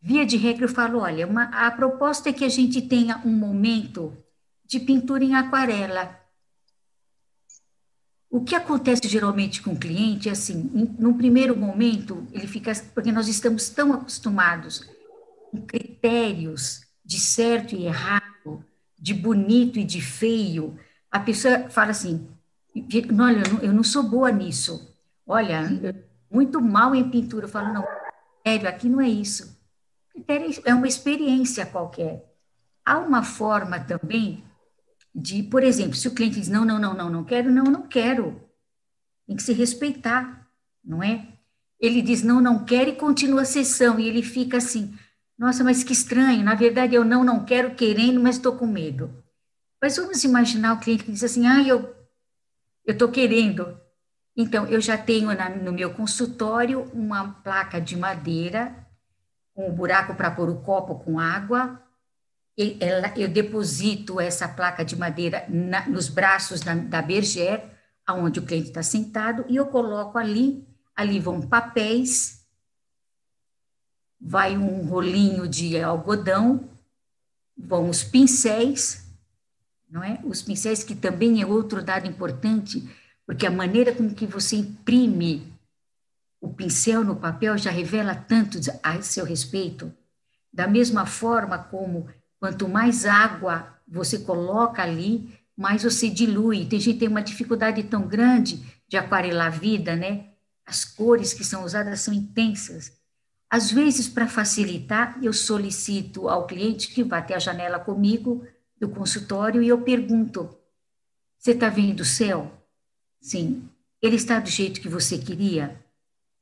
Via 0.00 0.24
de 0.24 0.36
regra, 0.36 0.64
eu 0.64 0.68
falo: 0.68 1.00
olha, 1.00 1.26
uma, 1.26 1.44
a 1.44 1.70
proposta 1.70 2.28
é 2.28 2.32
que 2.32 2.44
a 2.44 2.48
gente 2.48 2.82
tenha 2.82 3.20
um 3.24 3.32
momento 3.32 4.16
de 4.64 4.80
pintura 4.80 5.22
em 5.22 5.34
aquarela. 5.34 6.18
O 8.30 8.42
que 8.42 8.54
acontece 8.54 9.08
geralmente 9.08 9.60
com 9.60 9.72
o 9.72 9.78
cliente 9.78 10.28
é 10.28 10.32
assim: 10.32 10.70
em, 10.74 10.96
num 10.98 11.16
primeiro 11.16 11.56
momento, 11.56 12.26
ele 12.32 12.46
fica. 12.46 12.72
Porque 12.94 13.12
nós 13.12 13.28
estamos 13.28 13.68
tão 13.68 13.92
acostumados 13.92 14.88
com 15.50 15.60
critérios 15.62 16.82
de 17.04 17.18
certo 17.18 17.74
e 17.74 17.86
errado, 17.86 18.64
de 18.98 19.12
bonito 19.12 19.78
e 19.78 19.84
de 19.84 20.00
feio. 20.00 20.78
A 21.10 21.20
pessoa 21.20 21.68
fala 21.68 21.90
assim: 21.90 22.26
olha, 23.20 23.42
eu 23.62 23.72
não 23.72 23.82
sou 23.82 24.02
boa 24.02 24.30
nisso. 24.30 24.96
Olha, 25.26 25.62
muito 26.30 26.60
mal 26.60 26.94
em 26.94 27.08
pintura. 27.10 27.46
Eu 27.46 27.48
falo, 27.48 27.72
não, 27.72 27.84
critério 28.42 28.68
aqui 28.68 28.88
não 28.88 29.00
é 29.00 29.08
isso. 29.08 29.58
É 30.64 30.74
uma 30.74 30.88
experiência 30.88 31.66
qualquer. 31.66 32.24
Há 32.84 32.98
uma 32.98 33.22
forma 33.22 33.78
também 33.80 34.44
de, 35.14 35.42
por 35.42 35.62
exemplo, 35.62 35.94
se 35.94 36.08
o 36.08 36.14
cliente 36.14 36.38
diz, 36.38 36.48
não, 36.48 36.64
não, 36.64 36.78
não, 36.78 36.94
não, 36.94 37.10
não 37.10 37.24
quero, 37.24 37.50
não, 37.50 37.64
não 37.64 37.82
quero. 37.86 38.40
Tem 39.26 39.36
que 39.36 39.42
se 39.42 39.52
respeitar, 39.52 40.48
não 40.84 41.02
é? 41.02 41.26
Ele 41.78 42.02
diz, 42.02 42.22
não, 42.22 42.40
não 42.40 42.64
quero 42.64 42.90
e 42.90 42.96
continua 42.96 43.42
a 43.42 43.44
sessão. 43.44 43.98
E 43.98 44.08
ele 44.08 44.22
fica 44.22 44.58
assim, 44.58 44.94
nossa, 45.38 45.64
mas 45.64 45.82
que 45.82 45.92
estranho. 45.92 46.44
Na 46.44 46.54
verdade, 46.54 46.94
eu 46.94 47.04
não, 47.04 47.24
não 47.24 47.44
quero 47.44 47.74
querendo, 47.74 48.20
mas 48.20 48.36
estou 48.36 48.56
com 48.56 48.66
medo. 48.66 49.10
Mas 49.80 49.96
vamos 49.96 50.22
imaginar 50.24 50.74
o 50.74 50.80
cliente 50.80 51.04
que 51.04 51.12
diz 51.12 51.24
assim, 51.24 51.46
ah, 51.46 51.62
eu 51.62 51.94
estou 52.86 53.08
querendo. 53.08 53.78
Então, 54.36 54.66
eu 54.66 54.80
já 54.80 54.96
tenho 54.96 55.34
na, 55.34 55.48
no 55.48 55.72
meu 55.72 55.92
consultório 55.92 56.82
uma 56.92 57.34
placa 57.42 57.80
de 57.80 57.96
madeira, 57.96 58.74
com 59.54 59.68
um 59.68 59.74
buraco 59.74 60.14
para 60.14 60.30
pôr 60.30 60.48
o 60.48 60.60
copo 60.62 60.96
com 61.00 61.18
água. 61.18 61.82
E 62.56 62.76
ela, 62.80 63.12
eu 63.16 63.28
deposito 63.28 64.20
essa 64.20 64.48
placa 64.48 64.84
de 64.84 64.96
madeira 64.96 65.44
na, 65.48 65.88
nos 65.88 66.08
braços 66.08 66.60
da, 66.60 66.74
da 66.74 67.02
berger, 67.02 67.62
aonde 68.06 68.40
o 68.40 68.44
cliente 68.44 68.68
está 68.68 68.82
sentado, 68.82 69.44
e 69.48 69.56
eu 69.56 69.66
coloco 69.66 70.18
ali, 70.18 70.66
ali 70.96 71.20
vão 71.20 71.40
papéis 71.40 72.40
vai 74.20 74.56
um 74.56 74.84
rolinho 74.86 75.48
de 75.48 75.80
algodão, 75.80 76.68
vão 77.56 77.88
os 77.88 78.04
pincéis, 78.04 78.99
não 79.90 80.02
é? 80.04 80.20
Os 80.24 80.40
pincéis 80.40 80.84
que 80.84 80.94
também 80.94 81.42
é 81.42 81.46
outro 81.46 81.82
dado 81.82 82.06
importante, 82.06 82.88
porque 83.26 83.46
a 83.46 83.50
maneira 83.50 83.92
com 83.92 84.12
que 84.14 84.26
você 84.26 84.56
imprime 84.56 85.52
o 86.40 86.48
pincel 86.48 87.04
no 87.04 87.16
papel 87.16 87.58
já 87.58 87.70
revela 87.70 88.14
tanto 88.14 88.58
a 88.82 89.02
seu 89.02 89.24
respeito. 89.24 89.92
Da 90.52 90.66
mesma 90.66 91.04
forma 91.04 91.58
como 91.58 92.08
quanto 92.38 92.68
mais 92.68 93.04
água 93.04 93.78
você 93.86 94.20
coloca 94.20 94.82
ali, 94.82 95.38
mais 95.56 95.82
você 95.82 96.08
dilui. 96.08 96.64
Tem 96.64 96.80
gente 96.80 96.94
que 96.94 97.00
tem 97.00 97.08
uma 97.08 97.22
dificuldade 97.22 97.82
tão 97.82 98.06
grande 98.06 98.64
de 98.88 98.96
aquarelar 98.96 99.48
a 99.48 99.50
vida, 99.50 99.94
né? 99.94 100.30
As 100.64 100.84
cores 100.84 101.34
que 101.34 101.44
são 101.44 101.64
usadas 101.64 102.00
são 102.00 102.14
intensas. 102.14 102.92
Às 103.50 103.70
vezes, 103.70 104.08
para 104.08 104.28
facilitar, 104.28 105.18
eu 105.22 105.32
solicito 105.32 106.28
ao 106.28 106.46
cliente 106.46 106.88
que 106.88 107.02
vá 107.02 107.18
até 107.18 107.34
a 107.34 107.38
janela 107.40 107.78
comigo 107.78 108.46
do 108.80 108.88
consultório 108.88 109.62
e 109.62 109.68
eu 109.68 109.82
pergunto: 109.82 110.48
Você 111.38 111.52
está 111.52 111.68
vendo 111.68 112.00
o 112.00 112.04
céu? 112.04 112.50
Sim. 113.20 113.68
Ele 114.00 114.16
está 114.16 114.40
do 114.40 114.48
jeito 114.48 114.80
que 114.80 114.88
você 114.88 115.18
queria? 115.18 115.78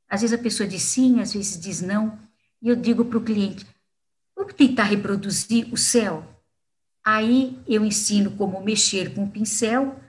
Às 0.07 0.21
vezes 0.21 0.39
a 0.39 0.41
pessoa 0.41 0.67
diz 0.67 0.81
sim, 0.81 1.19
às 1.19 1.33
vezes 1.33 1.59
diz 1.59 1.81
não. 1.81 2.17
E 2.61 2.69
eu 2.69 2.75
digo 2.75 3.03
para 3.03 3.17
o 3.17 3.23
cliente: 3.23 3.67
Vamos 4.35 4.53
tentar 4.53 4.85
reproduzir 4.85 5.71
o 5.73 5.77
céu? 5.77 6.23
Aí 7.03 7.59
eu 7.67 7.83
ensino 7.83 8.31
como 8.31 8.63
mexer 8.63 9.13
com 9.13 9.25
o 9.25 9.29
pincel, 9.29 9.99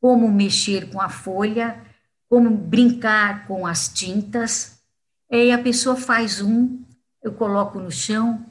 como 0.00 0.30
mexer 0.30 0.90
com 0.90 1.00
a 1.00 1.08
folha, 1.08 1.84
como 2.28 2.50
brincar 2.50 3.46
com 3.46 3.66
as 3.66 3.88
tintas. 3.88 4.78
Aí 5.30 5.50
a 5.50 5.58
pessoa 5.58 5.96
faz 5.96 6.40
um, 6.40 6.82
eu 7.22 7.32
coloco 7.32 7.78
no 7.78 7.90
chão, 7.90 8.44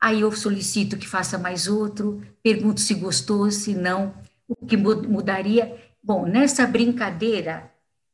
aí 0.00 0.22
eu 0.22 0.32
solicito 0.32 0.96
que 0.96 1.06
faça 1.06 1.36
mais 1.36 1.68
outro, 1.68 2.22
pergunto 2.42 2.80
se 2.80 2.94
gostou, 2.94 3.50
se 3.50 3.74
não, 3.74 4.14
o 4.48 4.66
que 4.66 4.76
mudaria. 4.76 5.76
Bom, 6.02 6.24
nessa 6.26 6.66
brincadeira, 6.66 7.70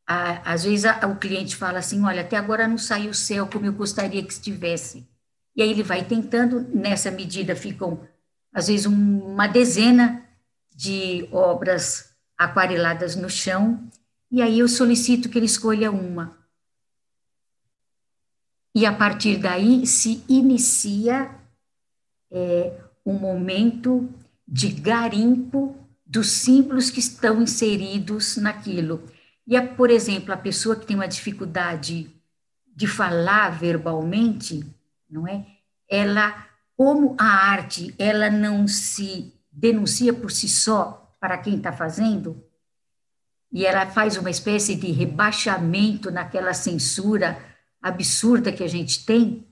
a, 0.06 0.52
às 0.52 0.64
vezes 0.64 0.84
a, 0.84 1.06
o 1.06 1.16
cliente 1.16 1.54
fala 1.54 1.78
assim: 1.78 2.02
olha, 2.04 2.22
até 2.22 2.36
agora 2.36 2.66
não 2.66 2.78
saiu 2.78 3.10
o 3.10 3.14
céu 3.14 3.46
como 3.46 3.66
eu 3.66 3.72
gostaria 3.72 4.22
que 4.22 4.32
estivesse. 4.32 5.08
E 5.54 5.62
aí 5.62 5.70
ele 5.70 5.82
vai 5.82 6.04
tentando, 6.04 6.60
nessa 6.74 7.10
medida 7.10 7.56
ficam, 7.56 8.00
às 8.52 8.66
vezes, 8.66 8.84
um, 8.86 9.18
uma 9.20 9.46
dezena 9.46 10.22
de 10.74 11.26
obras 11.32 12.10
aquareladas 12.36 13.16
no 13.16 13.30
chão, 13.30 13.88
e 14.30 14.42
aí 14.42 14.58
eu 14.58 14.68
solicito 14.68 15.28
que 15.28 15.38
ele 15.38 15.46
escolha 15.46 15.90
uma. 15.90 16.36
E 18.74 18.84
a 18.84 18.92
partir 18.92 19.38
daí 19.38 19.86
se 19.86 20.22
inicia 20.28 21.30
é, 22.30 22.72
um 23.04 23.14
momento 23.14 24.08
de 24.46 24.68
garimpo 24.68 25.76
dos 26.04 26.30
símbolos 26.30 26.90
que 26.90 27.00
estão 27.00 27.42
inseridos 27.42 28.36
naquilo. 28.36 29.04
E, 29.46 29.56
a, 29.56 29.66
por 29.66 29.90
exemplo, 29.90 30.32
a 30.32 30.36
pessoa 30.36 30.76
que 30.76 30.86
tem 30.86 30.96
uma 30.96 31.08
dificuldade 31.08 32.10
de 32.74 32.86
falar 32.86 33.50
verbalmente, 33.50 34.64
não 35.08 35.26
é? 35.26 35.46
Ela, 35.88 36.46
como 36.76 37.16
a 37.18 37.24
arte, 37.24 37.94
ela 37.98 38.28
não 38.28 38.68
se 38.68 39.32
denuncia 39.50 40.12
por 40.12 40.30
si 40.30 40.48
só 40.48 41.14
para 41.20 41.38
quem 41.38 41.56
está 41.56 41.72
fazendo, 41.72 42.44
e 43.52 43.64
ela 43.64 43.86
faz 43.86 44.16
uma 44.16 44.28
espécie 44.28 44.74
de 44.74 44.90
rebaixamento 44.90 46.10
naquela 46.10 46.52
censura 46.52 47.38
absurda 47.80 48.52
que 48.52 48.62
a 48.62 48.68
gente 48.68 49.06
tem, 49.06 49.45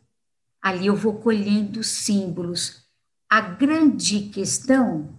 ali 0.65 0.87
eu 0.87 0.97
vou 0.97 1.19
colhendo 1.19 1.85
símbolos. 1.85 2.87
A 3.29 3.39
grande 3.43 4.31
questão, 4.31 5.11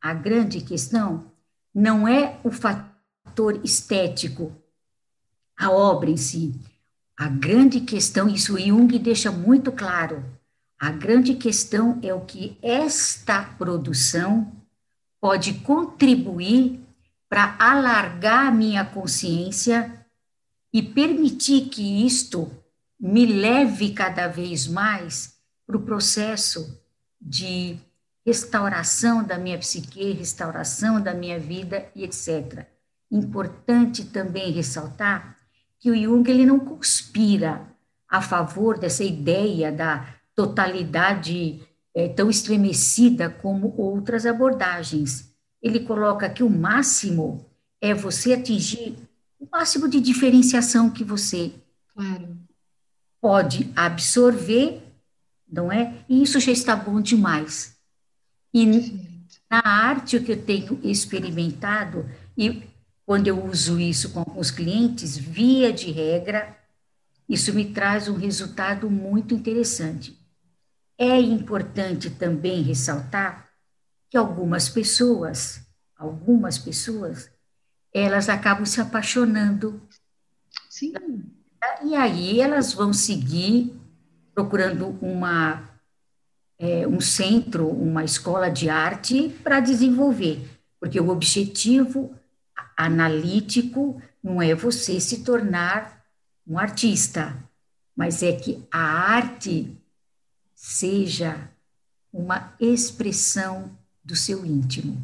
a 0.00 0.12
grande 0.12 0.60
questão 0.60 1.30
não 1.72 2.08
é 2.08 2.40
o 2.42 2.50
fator 2.50 3.60
estético, 3.62 4.52
a 5.56 5.70
obra 5.70 6.10
em 6.10 6.16
si. 6.16 6.60
A 7.16 7.28
grande 7.28 7.82
questão, 7.82 8.28
isso 8.28 8.58
Jung 8.58 8.98
deixa 8.98 9.30
muito 9.30 9.70
claro, 9.70 10.24
a 10.80 10.90
grande 10.90 11.34
questão 11.34 12.00
é 12.02 12.12
o 12.12 12.22
que 12.22 12.58
esta 12.60 13.40
produção 13.44 14.50
pode 15.20 15.54
contribuir 15.60 16.80
para 17.28 17.54
alargar 17.56 18.48
a 18.48 18.50
minha 18.50 18.84
consciência 18.84 20.04
e 20.72 20.82
permitir 20.82 21.68
que 21.68 22.04
isto 22.04 22.50
me 23.02 23.26
leve 23.26 23.90
cada 23.90 24.28
vez 24.28 24.68
mais 24.68 25.34
para 25.66 25.76
o 25.76 25.82
processo 25.82 26.80
de 27.20 27.76
restauração 28.24 29.24
da 29.24 29.36
minha 29.36 29.58
psique, 29.58 30.12
restauração 30.12 31.00
da 31.00 31.12
minha 31.12 31.36
vida 31.36 31.88
e 31.96 32.04
etc. 32.04 32.64
Importante 33.10 34.04
também 34.04 34.52
ressaltar 34.52 35.36
que 35.80 35.90
o 35.90 35.96
Jung 35.96 36.30
ele 36.30 36.46
não 36.46 36.60
conspira 36.60 37.66
a 38.08 38.22
favor 38.22 38.78
dessa 38.78 39.02
ideia 39.02 39.72
da 39.72 40.06
totalidade 40.36 41.60
é, 41.92 42.08
tão 42.08 42.30
estremecida 42.30 43.28
como 43.28 43.74
outras 43.76 44.24
abordagens. 44.24 45.34
Ele 45.60 45.80
coloca 45.80 46.30
que 46.30 46.44
o 46.44 46.50
máximo 46.50 47.44
é 47.80 47.92
você 47.92 48.34
atingir 48.34 48.96
o 49.40 49.48
máximo 49.50 49.88
de 49.88 50.00
diferenciação 50.00 50.88
que 50.88 51.02
você 51.02 51.52
claro. 51.92 52.31
Pode 53.22 53.72
absorver, 53.76 54.82
não 55.48 55.70
é? 55.70 56.04
E 56.08 56.24
isso 56.24 56.40
já 56.40 56.50
está 56.50 56.74
bom 56.74 57.00
demais. 57.00 57.76
E 58.52 58.66
na 59.48 59.60
arte, 59.64 60.16
o 60.16 60.24
que 60.24 60.32
eu 60.32 60.44
tenho 60.44 60.80
experimentado, 60.82 62.10
e 62.36 62.64
quando 63.06 63.28
eu 63.28 63.46
uso 63.46 63.78
isso 63.78 64.10
com 64.10 64.24
os 64.36 64.50
clientes, 64.50 65.16
via 65.16 65.72
de 65.72 65.92
regra, 65.92 66.58
isso 67.28 67.54
me 67.54 67.72
traz 67.72 68.08
um 68.08 68.16
resultado 68.16 68.90
muito 68.90 69.34
interessante. 69.34 70.18
É 70.98 71.20
importante 71.20 72.10
também 72.10 72.60
ressaltar 72.62 73.48
que 74.10 74.16
algumas 74.16 74.68
pessoas, 74.68 75.60
algumas 75.96 76.58
pessoas, 76.58 77.30
elas 77.94 78.28
acabam 78.28 78.66
se 78.66 78.80
apaixonando. 78.80 79.80
Sim. 80.68 80.92
E 81.84 81.94
aí 81.94 82.40
elas 82.40 82.72
vão 82.72 82.92
seguir 82.92 83.72
procurando 84.34 84.98
uma, 85.00 85.62
é, 86.58 86.86
um 86.86 87.00
centro, 87.00 87.68
uma 87.68 88.04
escola 88.04 88.50
de 88.50 88.68
arte 88.68 89.28
para 89.42 89.60
desenvolver, 89.60 90.48
porque 90.80 91.00
o 91.00 91.10
objetivo 91.10 92.14
analítico 92.76 94.00
não 94.22 94.40
é 94.40 94.54
você 94.54 95.00
se 95.00 95.22
tornar 95.22 96.02
um 96.46 96.58
artista, 96.58 97.36
mas 97.94 98.22
é 98.22 98.32
que 98.32 98.64
a 98.70 98.80
arte 98.80 99.76
seja 100.54 101.48
uma 102.12 102.54
expressão 102.60 103.76
do 104.04 104.16
seu 104.16 104.44
íntimo. 104.44 105.02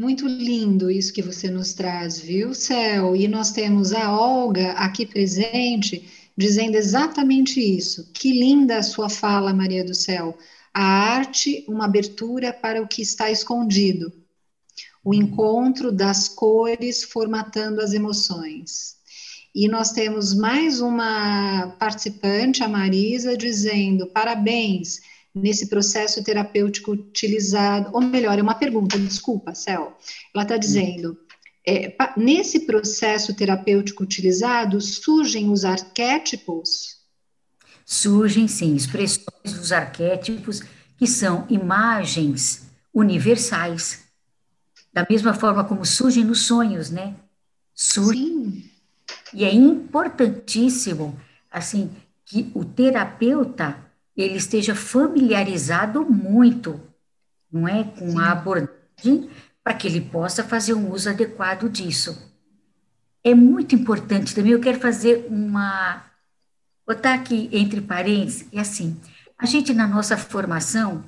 Muito 0.00 0.26
lindo 0.26 0.90
isso 0.90 1.12
que 1.12 1.20
você 1.20 1.50
nos 1.50 1.74
traz, 1.74 2.18
viu, 2.18 2.54
Céu? 2.54 3.14
E 3.14 3.28
nós 3.28 3.52
temos 3.52 3.92
a 3.92 4.10
Olga 4.10 4.72
aqui 4.72 5.04
presente 5.04 6.08
dizendo 6.34 6.74
exatamente 6.76 7.60
isso. 7.60 8.10
Que 8.14 8.32
linda 8.32 8.78
a 8.78 8.82
sua 8.82 9.10
fala, 9.10 9.52
Maria 9.52 9.84
do 9.84 9.94
Céu. 9.94 10.38
A 10.72 10.82
arte, 10.82 11.66
uma 11.68 11.84
abertura 11.84 12.50
para 12.50 12.80
o 12.80 12.88
que 12.88 13.02
está 13.02 13.30
escondido. 13.30 14.10
O 15.04 15.12
encontro 15.12 15.92
das 15.92 16.28
cores 16.28 17.04
formatando 17.04 17.82
as 17.82 17.92
emoções. 17.92 18.96
E 19.54 19.68
nós 19.68 19.92
temos 19.92 20.32
mais 20.32 20.80
uma 20.80 21.76
participante, 21.78 22.62
a 22.62 22.68
Marisa, 22.68 23.36
dizendo: 23.36 24.06
parabéns 24.06 25.00
nesse 25.34 25.68
processo 25.68 26.22
terapêutico 26.22 26.92
utilizado, 26.92 27.90
ou 27.92 28.00
melhor, 28.00 28.38
é 28.38 28.42
uma 28.42 28.54
pergunta, 28.54 28.98
desculpa, 28.98 29.54
Cel. 29.54 29.96
Ela 30.34 30.42
está 30.42 30.56
dizendo: 30.56 31.18
é, 31.66 31.94
nesse 32.16 32.60
processo 32.60 33.34
terapêutico 33.34 34.02
utilizado, 34.02 34.80
surgem 34.80 35.50
os 35.50 35.64
arquétipos? 35.64 37.00
Surgem, 37.84 38.46
sim, 38.46 38.74
expressões 38.74 39.52
dos 39.52 39.72
arquétipos, 39.72 40.62
que 40.96 41.06
são 41.06 41.46
imagens 41.48 42.70
universais. 42.94 44.04
Da 44.92 45.06
mesma 45.08 45.32
forma 45.34 45.64
como 45.64 45.84
surgem 45.84 46.24
nos 46.24 46.42
sonhos, 46.42 46.90
né? 46.90 47.14
Surgem 47.74 48.22
sim 48.22 48.70
e 49.32 49.44
é 49.44 49.52
importantíssimo, 49.52 51.18
assim, 51.50 51.90
que 52.24 52.50
o 52.54 52.64
terapeuta 52.64 53.78
ele 54.20 54.36
esteja 54.36 54.74
familiarizado 54.74 56.04
muito, 56.04 56.80
não 57.50 57.66
é, 57.66 57.84
com 57.84 58.12
Sim. 58.12 58.18
a 58.18 58.32
abordagem, 58.32 59.30
para 59.62 59.74
que 59.74 59.86
ele 59.86 60.00
possa 60.00 60.42
fazer 60.42 60.74
um 60.74 60.90
uso 60.90 61.08
adequado 61.08 61.68
disso. 61.68 62.30
É 63.22 63.34
muito 63.34 63.74
importante 63.74 64.34
também. 64.34 64.52
Eu 64.52 64.60
quero 64.60 64.80
fazer 64.80 65.26
uma 65.28 66.04
botar 66.86 67.14
aqui 67.14 67.48
entre 67.52 67.80
parênteses, 67.80 68.48
é 68.52 68.58
assim, 68.58 69.00
a 69.38 69.46
gente 69.46 69.72
na 69.72 69.86
nossa 69.86 70.16
formação, 70.16 71.04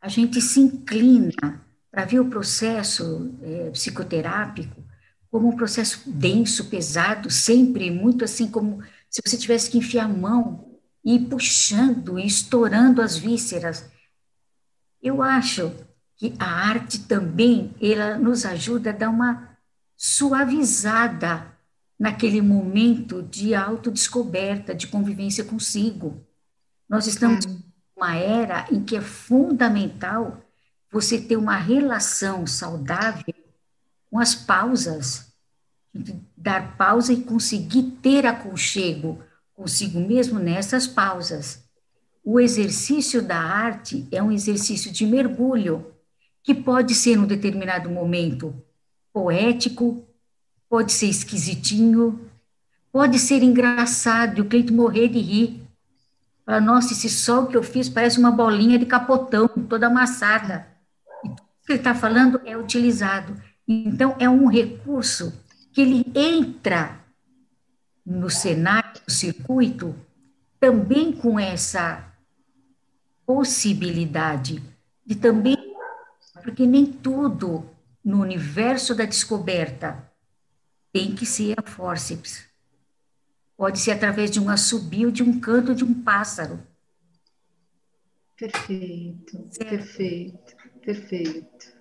a 0.00 0.08
gente 0.08 0.40
se 0.40 0.58
inclina 0.58 1.60
para 1.88 2.04
ver 2.04 2.18
o 2.18 2.28
processo 2.28 3.32
é, 3.40 3.70
psicoterápico 3.70 4.82
como 5.30 5.48
um 5.48 5.56
processo 5.56 6.10
denso, 6.10 6.64
pesado, 6.64 7.30
sempre 7.30 7.92
muito 7.92 8.24
assim 8.24 8.50
como 8.50 8.82
se 9.08 9.22
você 9.24 9.36
tivesse 9.36 9.70
que 9.70 9.78
enfiar 9.78 10.06
a 10.06 10.08
mão 10.08 10.69
e 11.04 11.18
puxando 11.18 12.18
e 12.18 12.26
estourando 12.26 13.00
as 13.00 13.16
vísceras. 13.16 13.84
Eu 15.02 15.22
acho 15.22 15.72
que 16.16 16.34
a 16.38 16.44
arte 16.44 17.00
também 17.00 17.74
ela 17.80 18.18
nos 18.18 18.44
ajuda 18.44 18.90
a 18.90 18.92
dar 18.92 19.08
uma 19.08 19.56
suavizada 19.96 21.50
naquele 21.98 22.40
momento 22.40 23.22
de 23.22 23.54
autodescoberta, 23.54 24.74
de 24.74 24.86
convivência 24.86 25.44
consigo. 25.44 26.26
Nós 26.88 27.06
estamos 27.06 27.44
em 27.46 27.62
uma 27.96 28.16
era 28.16 28.66
em 28.70 28.82
que 28.82 28.96
é 28.96 29.00
fundamental 29.00 30.42
você 30.90 31.20
ter 31.20 31.36
uma 31.36 31.56
relação 31.56 32.46
saudável 32.46 33.34
com 34.10 34.18
as 34.18 34.34
pausas, 34.34 35.32
dar 36.36 36.76
pausa 36.76 37.12
e 37.12 37.22
conseguir 37.22 37.82
ter 38.02 38.26
aconchego 38.26 39.22
consigo 39.60 40.00
mesmo 40.00 40.38
nessas 40.38 40.86
pausas. 40.86 41.62
O 42.24 42.40
exercício 42.40 43.20
da 43.20 43.38
arte 43.38 44.08
é 44.10 44.22
um 44.22 44.32
exercício 44.32 44.90
de 44.90 45.04
mergulho, 45.04 45.84
que 46.42 46.54
pode 46.54 46.94
ser, 46.94 47.14
num 47.16 47.26
determinado 47.26 47.90
momento, 47.90 48.54
poético, 49.12 50.02
pode 50.66 50.92
ser 50.92 51.08
esquisitinho, 51.08 52.26
pode 52.90 53.18
ser 53.18 53.42
engraçado, 53.42 54.38
e 54.38 54.40
o 54.40 54.46
Cleito 54.46 54.72
morrer 54.72 55.08
de 55.08 55.18
rir. 55.18 55.62
Fala, 56.46 56.58
nossa, 56.58 56.94
esse 56.94 57.10
sol 57.10 57.46
que 57.46 57.56
eu 57.56 57.62
fiz 57.62 57.86
parece 57.86 58.18
uma 58.18 58.30
bolinha 58.30 58.78
de 58.78 58.86
capotão, 58.86 59.46
toda 59.46 59.88
amassada. 59.88 60.66
E 61.22 61.28
tudo 61.28 61.42
que 61.66 61.72
ele 61.72 61.80
está 61.80 61.94
falando 61.94 62.40
é 62.46 62.56
utilizado. 62.56 63.36
Então, 63.68 64.16
é 64.18 64.28
um 64.28 64.46
recurso 64.46 65.38
que 65.70 65.82
ele 65.82 66.10
entra 66.14 66.98
no 68.10 68.28
cenário, 68.28 69.00
no 69.06 69.14
circuito, 69.14 69.94
também 70.58 71.12
com 71.12 71.38
essa 71.38 72.12
possibilidade 73.24 74.60
de 75.06 75.14
também, 75.14 75.56
porque 76.42 76.66
nem 76.66 76.84
tudo 76.84 77.70
no 78.04 78.20
universo 78.20 78.96
da 78.96 79.04
descoberta 79.04 80.10
tem 80.92 81.14
que 81.14 81.24
ser 81.24 81.54
a 81.56 81.62
fórceps. 81.62 82.44
Pode 83.56 83.78
ser 83.78 83.92
através 83.92 84.28
de 84.30 84.40
um 84.40 84.48
assobio, 84.48 85.12
de 85.12 85.22
um 85.22 85.38
canto 85.38 85.72
de 85.72 85.84
um 85.84 85.94
pássaro. 86.02 86.58
Perfeito, 88.36 89.46
certo. 89.52 89.68
perfeito, 89.68 90.56
perfeito. 90.80 91.80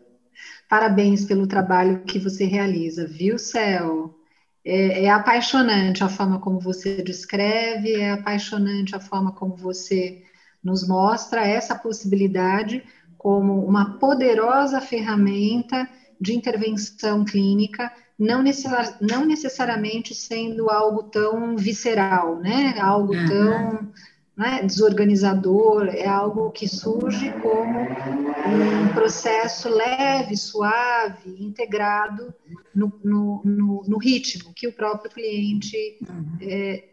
Parabéns 0.69 1.25
pelo 1.25 1.47
trabalho 1.47 2.03
que 2.03 2.19
você 2.19 2.45
realiza, 2.45 3.07
viu, 3.07 3.39
Céu? 3.39 4.18
É, 4.63 5.05
é, 5.05 5.09
apaixonante 5.09 6.03
a 6.03 6.09
forma 6.09 6.39
como 6.39 6.59
você 6.59 7.01
descreve, 7.01 7.95
é 7.95 8.11
apaixonante 8.11 8.95
a 8.95 8.99
forma 8.99 9.31
como 9.31 9.55
você 9.55 10.21
nos 10.63 10.87
mostra 10.87 11.47
essa 11.47 11.75
possibilidade 11.75 12.83
como 13.17 13.65
uma 13.65 13.97
poderosa 13.97 14.81
ferramenta 14.81 15.87
de 16.19 16.33
intervenção 16.33 17.23
clínica 17.23 17.91
não, 18.19 18.43
necessari 18.43 18.95
não 18.99 19.25
necessariamente 19.25 20.13
sendo 20.13 20.69
algo 20.69 21.03
tão 21.03 21.55
visceral, 21.55 22.37
né? 22.39 22.77
Algo 22.77 23.13
uhum. 23.13 23.25
tão 23.25 23.91
né, 24.39 24.63
desorganizador, 24.63 25.87
é 25.87 26.07
algo 26.07 26.49
que 26.51 26.65
surge 26.65 27.29
como 27.41 27.77
um 27.81 28.93
processo 28.93 29.67
leve, 29.67 30.37
suave, 30.37 31.43
integrado 31.43 32.33
no, 32.73 32.97
no, 33.03 33.41
no, 33.43 33.83
no 33.85 33.97
ritmo 33.97 34.53
que 34.55 34.65
o 34.65 34.71
próprio 34.71 35.11
cliente 35.11 35.97
uhum. 36.09 36.37
é, 36.39 36.85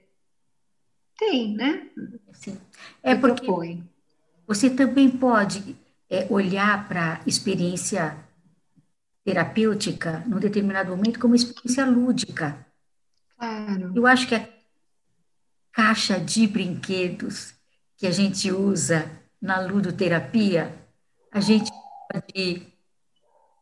tem, 1.16 1.54
né? 1.54 1.88
Sim. 2.32 2.59
É 3.00 3.14
porque 3.14 3.46
propõe. 3.46 3.85
você 4.44 4.68
também 4.68 5.09
pode 5.09 5.76
é, 6.11 6.26
olhar 6.28 6.88
para 6.88 7.14
a 7.14 7.20
experiência 7.28 8.16
terapêutica, 9.24 10.24
num 10.26 10.40
determinado 10.40 10.90
momento, 10.90 11.20
como 11.20 11.37
experiência 11.37 11.87
lúdica. 11.87 12.66
Claro. 13.38 13.92
Eu 13.94 14.04
acho 14.04 14.26
que 14.26 14.35
a 14.35 14.48
caixa 15.76 16.18
de 16.18 16.46
brinquedos 16.46 17.52
que 17.98 18.06
a 18.06 18.10
gente 18.10 18.50
usa 18.50 19.10
na 19.40 19.60
ludoterapia, 19.60 20.74
a 21.30 21.38
gente 21.38 21.70
pode 22.10 22.66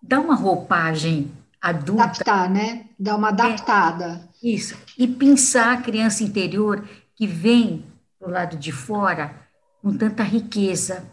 dar 0.01 0.21
uma 0.21 0.37
roupagem 0.37 1.33
adulta. 1.61 2.05
Adaptar, 2.05 2.49
né? 2.49 2.87
Dar 2.97 3.17
uma 3.17 3.31
adaptada. 3.31 4.31
É, 4.41 4.47
isso. 4.47 4.79
E 4.97 5.09
pensar 5.09 5.73
a 5.73 5.83
criança 5.83 6.23
interior 6.23 6.89
que 7.17 7.27
vem 7.27 7.85
do 8.21 8.31
lado 8.31 8.57
de 8.57 8.71
fora 8.71 9.35
com 9.83 9.97
tanta 9.97 10.23
riqueza. 10.23 11.05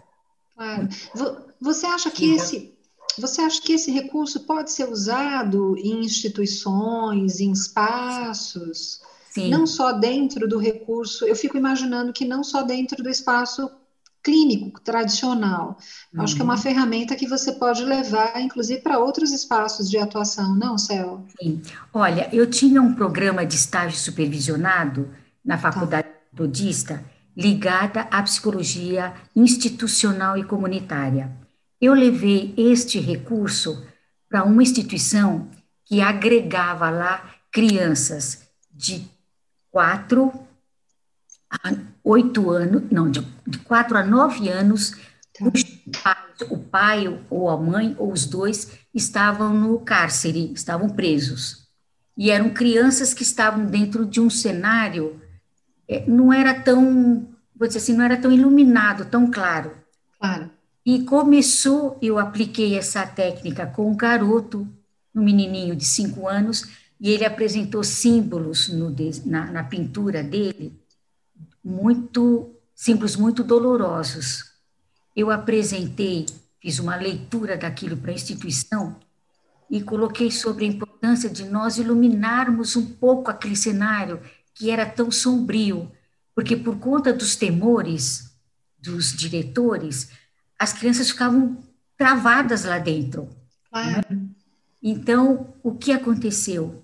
Claro. 0.55 0.87
Você 1.59 1.87
acha 1.87 2.11
que 2.11 2.31
esse 2.35 2.77
você 3.17 3.41
acha 3.41 3.61
que 3.61 3.73
esse 3.73 3.91
recurso 3.91 4.41
pode 4.41 4.71
ser 4.71 4.87
usado 4.87 5.75
em 5.77 6.05
instituições, 6.05 7.39
em 7.41 7.51
espaços? 7.51 9.01
Sim. 9.31 9.49
Não 9.49 9.65
só 9.65 9.91
dentro 9.91 10.47
do 10.47 10.59
recurso, 10.59 11.25
eu 11.25 11.35
fico 11.35 11.57
imaginando 11.57 12.13
que 12.13 12.25
não 12.25 12.43
só 12.43 12.61
dentro 12.61 13.01
do 13.01 13.09
espaço 13.09 13.71
clínico 14.23 14.79
tradicional. 14.81 15.77
Uhum. 16.13 16.21
Acho 16.21 16.35
que 16.35 16.41
é 16.41 16.43
uma 16.43 16.55
uhum. 16.55 16.61
ferramenta 16.61 17.15
que 17.15 17.27
você 17.27 17.53
pode 17.53 17.83
levar, 17.83 18.39
inclusive, 18.39 18.81
para 18.81 18.99
outros 18.99 19.31
espaços 19.31 19.89
de 19.89 19.97
atuação, 19.97 20.55
não, 20.55 20.77
Céu? 20.77 21.25
Sim. 21.41 21.61
Olha, 21.91 22.29
eu 22.31 22.47
tinha 22.47 22.81
um 22.81 22.93
programa 22.93 23.45
de 23.45 23.55
estágio 23.55 23.97
supervisionado 23.97 25.09
na 25.43 25.57
tá. 25.57 25.71
Faculdade 25.71 26.07
tá. 26.07 26.13
Metodista 26.31 27.03
ligada 27.35 28.01
à 28.11 28.21
psicologia 28.21 29.13
institucional 29.35 30.37
e 30.37 30.43
comunitária 30.43 31.41
eu 31.81 31.95
levei 31.95 32.53
este 32.55 32.99
recurso 32.99 33.83
para 34.29 34.43
uma 34.43 34.61
instituição 34.61 35.49
que 35.83 35.99
agregava 35.99 36.89
lá 36.91 37.33
crianças 37.51 38.47
de 38.71 39.03
4 39.71 40.31
a 41.49 41.73
8 42.03 42.49
anos, 42.49 42.83
não, 42.91 43.09
de, 43.09 43.21
de 43.47 43.59
4 43.59 43.97
a 43.97 44.05
9 44.05 44.49
anos, 44.49 44.95
o 46.49 46.57
pai 46.57 47.07
ou 47.29 47.49
a 47.49 47.57
mãe, 47.57 47.95
ou 47.97 48.11
os 48.11 48.25
dois, 48.25 48.79
estavam 48.93 49.53
no 49.53 49.79
cárcere, 49.79 50.51
estavam 50.53 50.89
presos. 50.89 51.67
E 52.17 52.29
eram 52.29 52.49
crianças 52.49 53.13
que 53.13 53.23
estavam 53.23 53.65
dentro 53.65 54.05
de 54.05 54.19
um 54.19 54.29
cenário, 54.29 55.21
é, 55.87 56.05
não 56.07 56.31
era 56.31 56.53
tão, 56.53 57.27
vou 57.55 57.67
dizer 57.67 57.79
assim, 57.79 57.93
não 57.93 58.05
era 58.05 58.17
tão 58.17 58.31
iluminado, 58.31 59.05
tão 59.05 59.29
claro. 59.29 59.71
Claro. 60.19 60.49
E 60.85 61.03
começou, 61.03 61.97
eu 62.01 62.17
apliquei 62.17 62.77
essa 62.77 63.05
técnica 63.05 63.65
com 63.67 63.91
um 63.91 63.95
garoto, 63.95 64.67
um 65.13 65.23
menininho 65.23 65.75
de 65.75 65.85
cinco 65.85 66.27
anos, 66.27 66.65
e 67.01 67.09
ele 67.09 67.25
apresentou 67.25 67.83
símbolos 67.83 68.69
no, 68.69 68.95
na, 69.25 69.51
na 69.51 69.63
pintura 69.63 70.21
dele, 70.21 70.79
muito 71.63 72.55
símbolos 72.75 73.15
muito 73.15 73.43
dolorosos. 73.43 74.51
Eu 75.15 75.31
apresentei, 75.31 76.27
fiz 76.61 76.77
uma 76.77 76.95
leitura 76.95 77.57
daquilo 77.57 77.97
para 77.97 78.11
a 78.11 78.13
instituição 78.13 78.99
e 79.67 79.81
coloquei 79.81 80.29
sobre 80.29 80.63
a 80.63 80.67
importância 80.67 81.27
de 81.27 81.43
nós 81.45 81.77
iluminarmos 81.77 82.75
um 82.75 82.85
pouco 82.85 83.31
aquele 83.31 83.55
cenário 83.55 84.21
que 84.53 84.69
era 84.69 84.85
tão 84.85 85.09
sombrio, 85.09 85.91
porque 86.35 86.55
por 86.55 86.77
conta 86.77 87.11
dos 87.11 87.35
temores 87.35 88.31
dos 88.77 89.11
diretores, 89.13 90.09
as 90.57 90.71
crianças 90.73 91.09
ficavam 91.09 91.57
travadas 91.97 92.63
lá 92.63 92.77
dentro. 92.77 93.27
Claro. 93.69 94.05
Né? 94.09 94.27
Então, 94.83 95.53
o 95.63 95.73
que 95.73 95.91
aconteceu? 95.91 96.83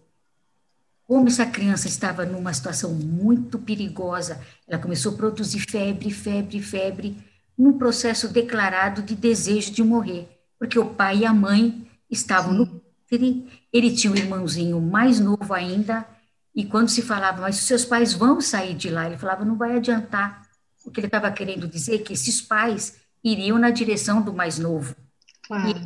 Como 1.07 1.27
essa 1.27 1.45
criança 1.45 1.87
estava 1.87 2.25
numa 2.25 2.53
situação 2.53 2.93
muito 2.93 3.57
perigosa, 3.57 4.41
ela 4.67 4.81
começou 4.81 5.13
a 5.13 5.15
produzir 5.17 5.61
febre, 5.61 6.11
febre, 6.11 6.61
febre, 6.61 7.17
num 7.57 7.77
processo 7.77 8.27
declarado 8.27 9.01
de 9.01 9.15
desejo 9.15 9.71
de 9.71 9.81
morrer, 9.81 10.27
porque 10.59 10.77
o 10.77 10.93
pai 10.93 11.19
e 11.19 11.25
a 11.25 11.33
mãe 11.33 11.87
estavam 12.09 12.53
no 12.53 12.81
ele, 13.09 13.47
ele 13.71 13.95
tinha 13.95 14.11
um 14.11 14.17
irmãozinho 14.17 14.81
mais 14.81 15.17
novo 15.17 15.53
ainda, 15.53 16.05
e 16.53 16.65
quando 16.65 16.89
se 16.89 17.01
falava, 17.01 17.41
mas 17.41 17.57
os 17.57 17.65
seus 17.65 17.85
pais 17.85 18.13
vão 18.13 18.41
sair 18.41 18.73
de 18.73 18.89
lá, 18.89 19.05
ele 19.05 19.17
falava, 19.17 19.45
não 19.45 19.55
vai 19.55 19.77
adiantar. 19.77 20.41
O 20.83 20.91
que 20.91 20.99
ele 20.99 21.07
estava 21.07 21.31
querendo 21.31 21.67
dizer 21.67 21.95
é 21.95 21.97
que 21.99 22.13
esses 22.13 22.41
pais 22.41 22.97
iriam 23.23 23.57
na 23.57 23.69
direção 23.69 24.21
do 24.21 24.33
mais 24.33 24.59
novo. 24.59 24.95
Claro. 25.43 25.79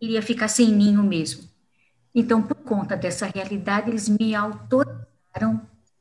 E 0.00 0.06
iria 0.06 0.22
ficar 0.22 0.48
sem 0.48 0.72
ninho 0.72 1.02
mesmo. 1.02 1.44
Então, 2.14 2.40
por 2.40 2.56
conta 2.56 2.96
dessa 2.96 3.26
realidade, 3.26 3.90
eles 3.90 4.08
me 4.08 4.34
autorizaram 4.34 5.60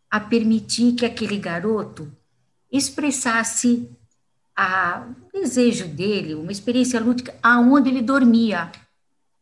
a 0.10 0.19
permitir 0.19 0.93
que 0.93 1.06
aquele 1.06 1.38
garoto 1.38 2.12
expressasse 2.71 3.89
a, 4.56 5.08
o 5.34 5.39
desejo 5.39 5.88
dele, 5.88 6.36
uma 6.36 6.52
experiência 6.52 6.99
lúdica, 6.99 7.34
aonde 7.41 7.89
ele 7.89 8.02
dormia. 8.02 8.71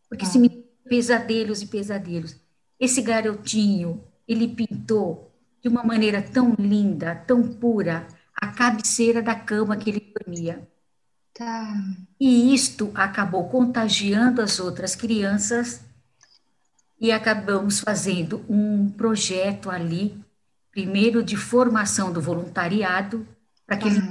Porque 0.08 0.24
ah. 0.24 0.28
se 0.28 0.40
me 0.40 0.62
pesadelos 0.88 1.62
e 1.62 1.68
pesadelos. 1.68 2.36
Esse 2.80 3.02
garotinho, 3.02 4.04
ele 4.28 4.48
pintou 4.48 5.32
de 5.62 5.70
uma 5.70 5.84
maneira 5.84 6.22
tão 6.22 6.54
linda, 6.60 7.16
tão 7.16 7.44
pura, 7.44 8.08
a 8.36 8.48
cabeceira 8.48 9.22
da 9.22 9.36
cama 9.36 9.78
que 9.78 9.90
ele 9.90 10.14
dormia. 10.14 10.68
Tá. 11.34 11.74
E 12.20 12.54
isto 12.54 12.92
acabou 12.94 13.48
contagiando 13.48 14.42
as 14.42 14.60
outras 14.60 14.96
crianças 14.96 15.82
e 17.02 17.12
acabamos 17.12 17.80
fazendo 17.80 18.46
um 18.48 18.88
projeto 18.88 19.72
ali, 19.72 20.16
primeiro 20.72 21.24
de 21.24 21.36
formação 21.36 22.14
do 22.14 22.22
voluntariado, 22.22 23.28
para 23.66 23.76
que 23.76 23.88
ele 23.88 24.02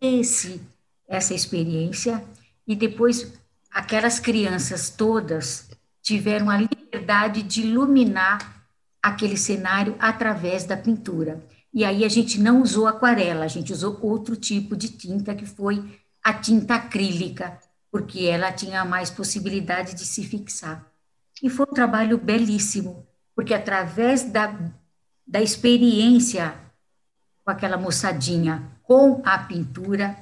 tivesse 0.00 0.60
essa 1.08 1.34
experiência, 1.34 2.24
e 2.64 2.76
depois 2.76 3.32
aquelas 3.72 4.20
crianças 4.20 4.88
todas 4.88 5.68
tiveram 6.00 6.48
a 6.48 6.56
liberdade 6.56 7.42
de 7.42 7.62
iluminar 7.62 8.64
aquele 9.02 9.36
cenário 9.36 9.96
através 9.98 10.64
da 10.64 10.76
pintura. 10.76 11.44
E 11.74 11.84
aí 11.84 12.04
a 12.04 12.08
gente 12.08 12.40
não 12.40 12.62
usou 12.62 12.86
aquarela, 12.86 13.44
a 13.44 13.48
gente 13.48 13.72
usou 13.72 13.98
outro 14.00 14.36
tipo 14.36 14.76
de 14.76 14.88
tinta, 14.90 15.34
que 15.34 15.44
foi 15.44 15.84
a 16.22 16.32
tinta 16.32 16.76
acrílica, 16.76 17.58
porque 17.90 18.26
ela 18.26 18.52
tinha 18.52 18.84
mais 18.84 19.10
possibilidade 19.10 19.94
de 19.94 20.04
se 20.04 20.22
fixar. 20.22 20.87
E 21.42 21.48
foi 21.48 21.66
um 21.68 21.74
trabalho 21.74 22.18
belíssimo, 22.18 23.06
porque 23.34 23.54
através 23.54 24.24
da, 24.24 24.54
da 25.26 25.40
experiência 25.40 26.54
com 27.48 27.52
aquela 27.52 27.78
moçadinha 27.78 28.70
com 28.82 29.22
a 29.24 29.38
pintura, 29.38 30.16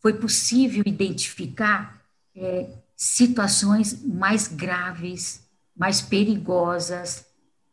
foi 0.00 0.12
possível 0.14 0.82
identificar 0.86 2.02
é, 2.36 2.68
situações 2.94 4.02
mais 4.04 4.48
graves, 4.48 5.42
mais 5.74 6.02
perigosas, 6.02 7.24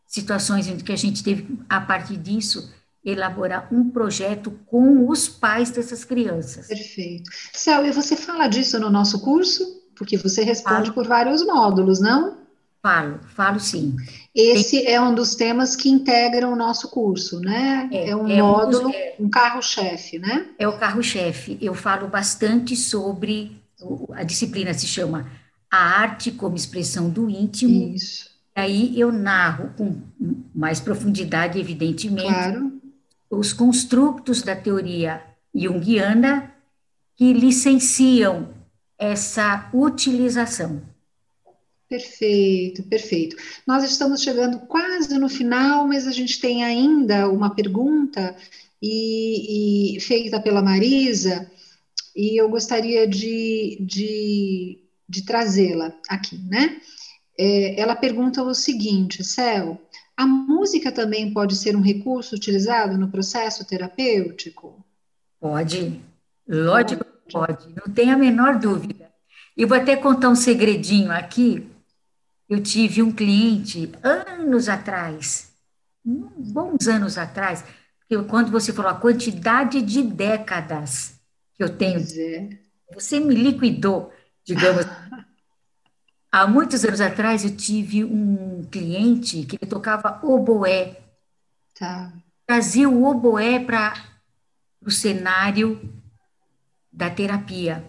situações 0.06 0.68
em 0.68 0.78
que 0.78 0.94
a 0.94 0.96
gente 0.96 1.22
teve, 1.24 1.60
a 1.68 1.82
partir 1.82 2.16
disso, 2.16 2.74
elaborar 3.04 3.68
um 3.70 3.90
projeto 3.90 4.52
com 4.66 5.10
os 5.10 5.28
pais 5.28 5.72
dessas 5.72 6.06
crianças. 6.06 6.68
Perfeito. 6.68 7.30
Céu, 7.54 7.86
e 7.86 7.92
você 7.92 8.16
fala 8.16 8.48
disso 8.48 8.80
no 8.80 8.90
nosso 8.90 9.22
curso? 9.22 9.64
Porque 9.96 10.18
você 10.18 10.42
responde 10.44 10.90
falo. 10.90 10.94
por 10.94 11.08
vários 11.08 11.46
módulos, 11.46 12.00
não? 12.00 12.45
Falo, 12.86 13.20
falo 13.36 13.60
sim. 13.60 13.96
Esse 14.36 14.86
é 14.86 15.02
um 15.02 15.16
dos 15.16 15.34
temas 15.34 15.76
que 15.76 15.90
integram 15.90 16.54
o 16.54 16.56
nosso 16.56 16.92
curso, 16.92 17.40
né? 17.40 17.90
É, 17.92 18.10
é 18.10 18.16
um 18.16 18.28
é 18.28 18.40
módulo, 18.40 18.90
um, 18.90 18.92
dos... 18.92 19.02
um 19.22 19.28
carro-chefe, 19.28 20.20
né? 20.20 20.46
É 20.60 20.68
o 20.68 20.78
carro-chefe. 20.78 21.58
Eu 21.60 21.74
falo 21.74 22.08
bastante 22.08 22.76
sobre, 22.76 23.60
a 24.14 24.24
disciplina 24.24 24.72
se 24.72 24.86
chama 24.86 25.28
A 25.72 25.78
Arte 25.78 26.32
como 26.32 26.56
Expressão 26.56 27.10
do 27.10 27.28
Íntimo. 27.28 27.96
Isso. 27.96 28.30
Aí 28.54 29.00
eu 29.00 29.12
narro 29.12 29.72
com 29.76 29.96
mais 30.54 30.80
profundidade, 30.80 31.60
evidentemente, 31.60 32.28
claro 32.28 32.76
os 33.30 33.54
construtos 33.54 34.42
da 34.42 34.56
teoria 34.56 35.24
junguiana 35.54 36.54
que 37.16 37.34
licenciam 37.34 38.50
essa 38.98 39.70
utilização. 39.74 40.82
Perfeito, 41.88 42.84
perfeito. 42.84 43.36
Nós 43.66 43.84
estamos 43.84 44.22
chegando 44.22 44.60
quase 44.62 45.18
no 45.20 45.30
final, 45.30 45.88
mas 45.88 46.08
a 46.08 46.12
gente 46.12 46.40
tem 46.40 46.64
ainda 46.64 47.30
uma 47.30 47.54
pergunta 47.54 48.36
e, 48.82 49.96
e 49.96 50.00
feita 50.00 50.40
pela 50.40 50.62
Marisa, 50.64 51.50
e 52.16 52.40
eu 52.40 52.50
gostaria 52.50 53.08
de, 53.08 53.78
de, 53.82 54.80
de 55.08 55.26
trazê-la 55.26 55.94
aqui, 56.10 56.38
né? 56.38 56.80
É, 57.38 57.80
ela 57.80 57.96
pergunta 57.96 58.42
o 58.42 58.54
seguinte, 58.54 59.24
Céu, 59.24 59.80
a 60.16 60.26
música 60.26 60.92
também 60.92 61.34
pode 61.34 61.56
ser 61.56 61.76
um 61.76 61.82
recurso 61.82 62.36
utilizado 62.36 62.98
no 62.98 63.10
processo 63.12 63.66
terapêutico? 63.66 64.84
Pode, 65.40 66.02
lógico 66.48 67.04
que 67.04 67.34
pode, 67.34 67.68
não 67.76 67.94
tem 67.94 68.12
a 68.12 68.18
menor 68.18 68.58
dúvida. 68.58 69.12
E 69.58 69.66
vou 69.66 69.78
até 69.78 69.96
contar 69.96 70.30
um 70.30 70.36
segredinho 70.36 71.12
aqui. 71.12 71.66
Eu 72.48 72.62
tive 72.62 73.02
um 73.02 73.12
cliente 73.12 73.92
anos 74.04 74.70
atrás, 74.70 75.52
bons 76.04 76.88
anos 76.88 77.18
atrás, 77.18 77.64
porque 78.00 78.24
quando 78.30 78.52
você 78.52 78.72
falou 78.72 78.92
a 78.92 79.00
quantidade 79.00 79.82
de 79.82 80.04
décadas 80.04 81.20
que 81.56 81.64
eu 81.64 81.76
tenho, 81.76 82.00
é. 82.00 82.50
você 82.94 83.20
me 83.20 83.34
liquidou, 83.34 84.14
digamos. 84.44 84.86
Há 86.32 86.46
muitos 86.46 86.84
anos 86.84 87.00
atrás 87.00 87.46
eu 87.46 87.56
tive 87.56 88.04
um 88.04 88.64
cliente 88.70 89.46
que 89.46 89.56
ele 89.56 89.70
tocava 89.70 90.20
oboé. 90.22 91.00
Tá. 91.80 92.12
Trazia 92.46 92.90
o 92.90 93.06
oboé 93.06 93.58
para 93.58 93.94
o 94.82 94.92
cenário 94.92 95.82
da 96.92 97.10
terapia. 97.10 97.84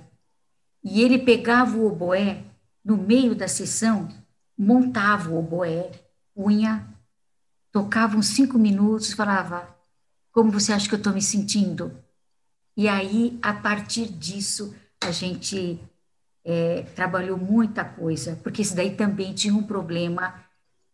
E 0.82 1.02
ele 1.02 1.18
pegava 1.18 1.76
o 1.76 1.86
oboé 1.86 2.44
no 2.84 2.96
meio 2.96 3.34
da 3.34 3.48
sessão, 3.48 4.08
montava 4.56 5.30
o 5.30 5.38
oboé, 5.38 5.90
punha, 6.34 6.86
tocava 7.72 8.16
uns 8.16 8.28
cinco 8.28 8.58
minutos 8.58 9.10
e 9.10 9.16
falava: 9.16 9.68
Como 10.32 10.50
você 10.50 10.72
acha 10.72 10.88
que 10.88 10.94
eu 10.94 10.98
estou 10.98 11.12
me 11.12 11.22
sentindo? 11.22 11.96
E 12.76 12.88
aí, 12.88 13.38
a 13.42 13.52
partir 13.54 14.06
disso, 14.06 14.74
a 15.00 15.10
gente 15.10 15.80
é, 16.44 16.82
trabalhou 16.94 17.38
muita 17.38 17.84
coisa, 17.84 18.38
porque 18.42 18.62
isso 18.62 18.76
daí 18.76 18.94
também 18.94 19.34
tinha 19.34 19.54
um 19.54 19.62
problema 19.62 20.44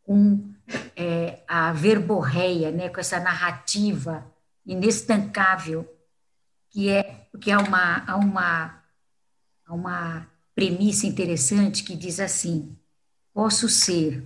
com 0.04 0.52
é, 0.96 1.40
a 1.46 1.72
verborreia, 1.72 2.70
né, 2.70 2.88
com 2.88 3.00
essa 3.00 3.20
narrativa 3.20 4.24
inestancável, 4.64 5.88
que 6.70 6.88
é 6.88 7.26
que 7.40 7.50
há 7.50 7.58
uma, 7.58 8.16
uma, 8.16 8.82
uma 9.68 10.26
premissa 10.54 11.06
interessante 11.06 11.82
que 11.82 11.96
diz 11.96 12.20
assim: 12.20 12.76
posso 13.32 13.68
ser 13.68 14.24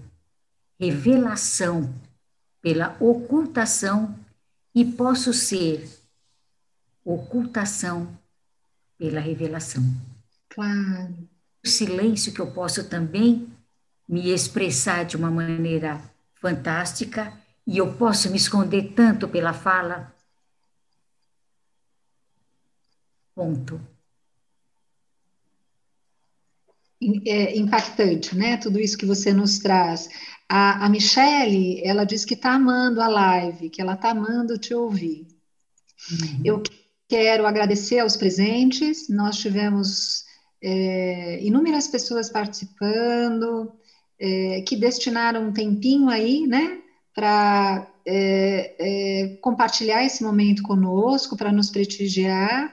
revelação 0.79 1.95
pela 2.61 2.97
ocultação 3.01 4.19
e 4.75 4.85
posso 4.85 5.33
ser 5.33 5.89
ocultação 7.05 8.19
pela 8.99 9.21
revelação. 9.21 9.83
Claro. 10.49 11.29
O 11.65 11.69
silêncio 11.69 12.33
que 12.33 12.41
eu 12.41 12.51
posso 12.53 12.89
também 12.89 13.49
me 14.09 14.31
expressar 14.31 15.05
de 15.05 15.17
uma 15.17 15.31
maneira 15.31 16.01
fantástica 16.35 17.33
e 17.67 17.79
eu 17.79 17.95
posso 17.95 18.31
me 18.31 18.37
esconder 18.37 18.93
tanto 18.95 19.29
pela 19.29 19.53
fala. 19.53 20.15
Ponto. 23.35 23.81
É 26.69 26.73
impactante, 27.01 28.37
né? 28.37 28.57
Tudo 28.57 28.81
isso 28.81 28.97
que 28.97 29.07
você 29.07 29.33
nos 29.33 29.59
traz. 29.59 30.09
A, 30.49 30.87
a 30.87 30.89
Michele, 30.89 31.83
ela 31.85 32.05
diz 32.05 32.25
que 32.25 32.35
está 32.35 32.53
amando 32.53 33.01
a 33.01 33.09
live, 33.09 33.69
que 33.69 33.83
ela 33.83 33.95
está 33.95 34.11
amando 34.11 34.59
te 34.59 34.73
ouvir. 34.73 35.27
Uhum. 36.11 36.41
Eu 36.45 36.63
quero 37.09 37.47
agradecer 37.47 37.99
aos 37.99 38.17
presentes. 38.17 39.09
Nós 39.09 39.39
tivemos 39.39 40.25
é, 40.63 41.45
inúmeras 41.45 41.89
pessoas 41.89 42.31
participando, 42.31 43.73
é, 44.19 44.63
que 44.63 44.77
destinaram 44.77 45.49
um 45.49 45.53
tempinho 45.53 46.09
aí, 46.09 46.47
né, 46.47 46.79
para 47.15 47.87
é, 48.07 48.77
é, 48.79 49.37
compartilhar 49.41 50.05
esse 50.05 50.23
momento 50.23 50.63
conosco, 50.63 51.37
para 51.37 51.53
nos 51.53 51.71
prestigiar. 51.71 52.73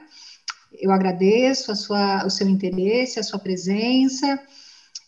Eu 0.84 0.92
agradeço 0.92 1.72
a 1.72 1.74
sua, 1.74 2.26
o 2.26 2.30
seu 2.30 2.46
interesse, 2.46 3.18
a 3.18 3.22
sua 3.22 3.38
presença. 3.38 4.38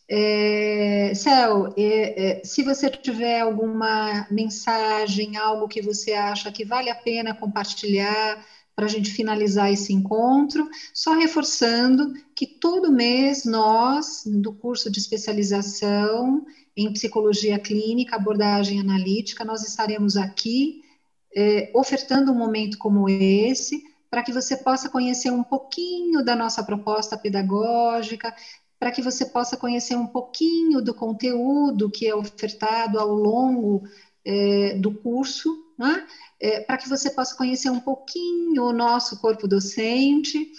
É, 0.08 1.12
Céu, 1.14 1.74
é, 1.76 2.40
é, 2.40 2.44
se 2.44 2.62
você 2.62 2.88
tiver 2.88 3.40
alguma 3.40 4.26
mensagem, 4.30 5.36
algo 5.36 5.68
que 5.68 5.82
você 5.82 6.14
acha 6.14 6.50
que 6.50 6.64
vale 6.64 6.88
a 6.88 6.94
pena 6.94 7.34
compartilhar, 7.34 8.42
para 8.74 8.86
a 8.86 8.88
gente 8.88 9.10
finalizar 9.10 9.70
esse 9.70 9.92
encontro, 9.92 10.66
só 10.94 11.14
reforçando 11.14 12.14
que 12.34 12.46
todo 12.46 12.92
mês 12.92 13.44
nós, 13.44 14.22
do 14.26 14.54
curso 14.54 14.90
de 14.90 14.98
especialização 14.98 16.46
em 16.74 16.90
psicologia 16.92 17.58
clínica, 17.58 18.16
abordagem 18.16 18.80
analítica, 18.80 19.44
nós 19.44 19.66
estaremos 19.66 20.16
aqui 20.16 20.82
eh, 21.34 21.70
ofertando 21.74 22.32
um 22.32 22.34
momento 22.34 22.78
como 22.78 23.08
esse, 23.08 23.82
para 24.10 24.22
que 24.22 24.32
você 24.32 24.56
possa 24.56 24.88
conhecer 24.88 25.30
um 25.30 25.42
pouquinho 25.42 26.24
da 26.24 26.36
nossa 26.36 26.62
proposta 26.62 27.16
pedagógica, 27.16 28.34
para 28.78 28.90
que 28.90 29.02
você 29.02 29.24
possa 29.24 29.56
conhecer 29.56 29.96
um 29.96 30.06
pouquinho 30.06 30.82
do 30.82 30.94
conteúdo 30.94 31.90
que 31.90 32.06
é 32.06 32.14
ofertado 32.14 32.98
ao 32.98 33.12
longo 33.12 33.82
é, 34.24 34.74
do 34.74 34.92
curso, 34.94 35.56
né? 35.78 36.06
É, 36.40 36.60
para 36.60 36.76
que 36.76 36.88
você 36.88 37.10
possa 37.10 37.34
conhecer 37.36 37.70
um 37.70 37.80
pouquinho 37.80 38.64
o 38.64 38.72
nosso 38.72 39.18
corpo 39.20 39.48
docente 39.48 40.50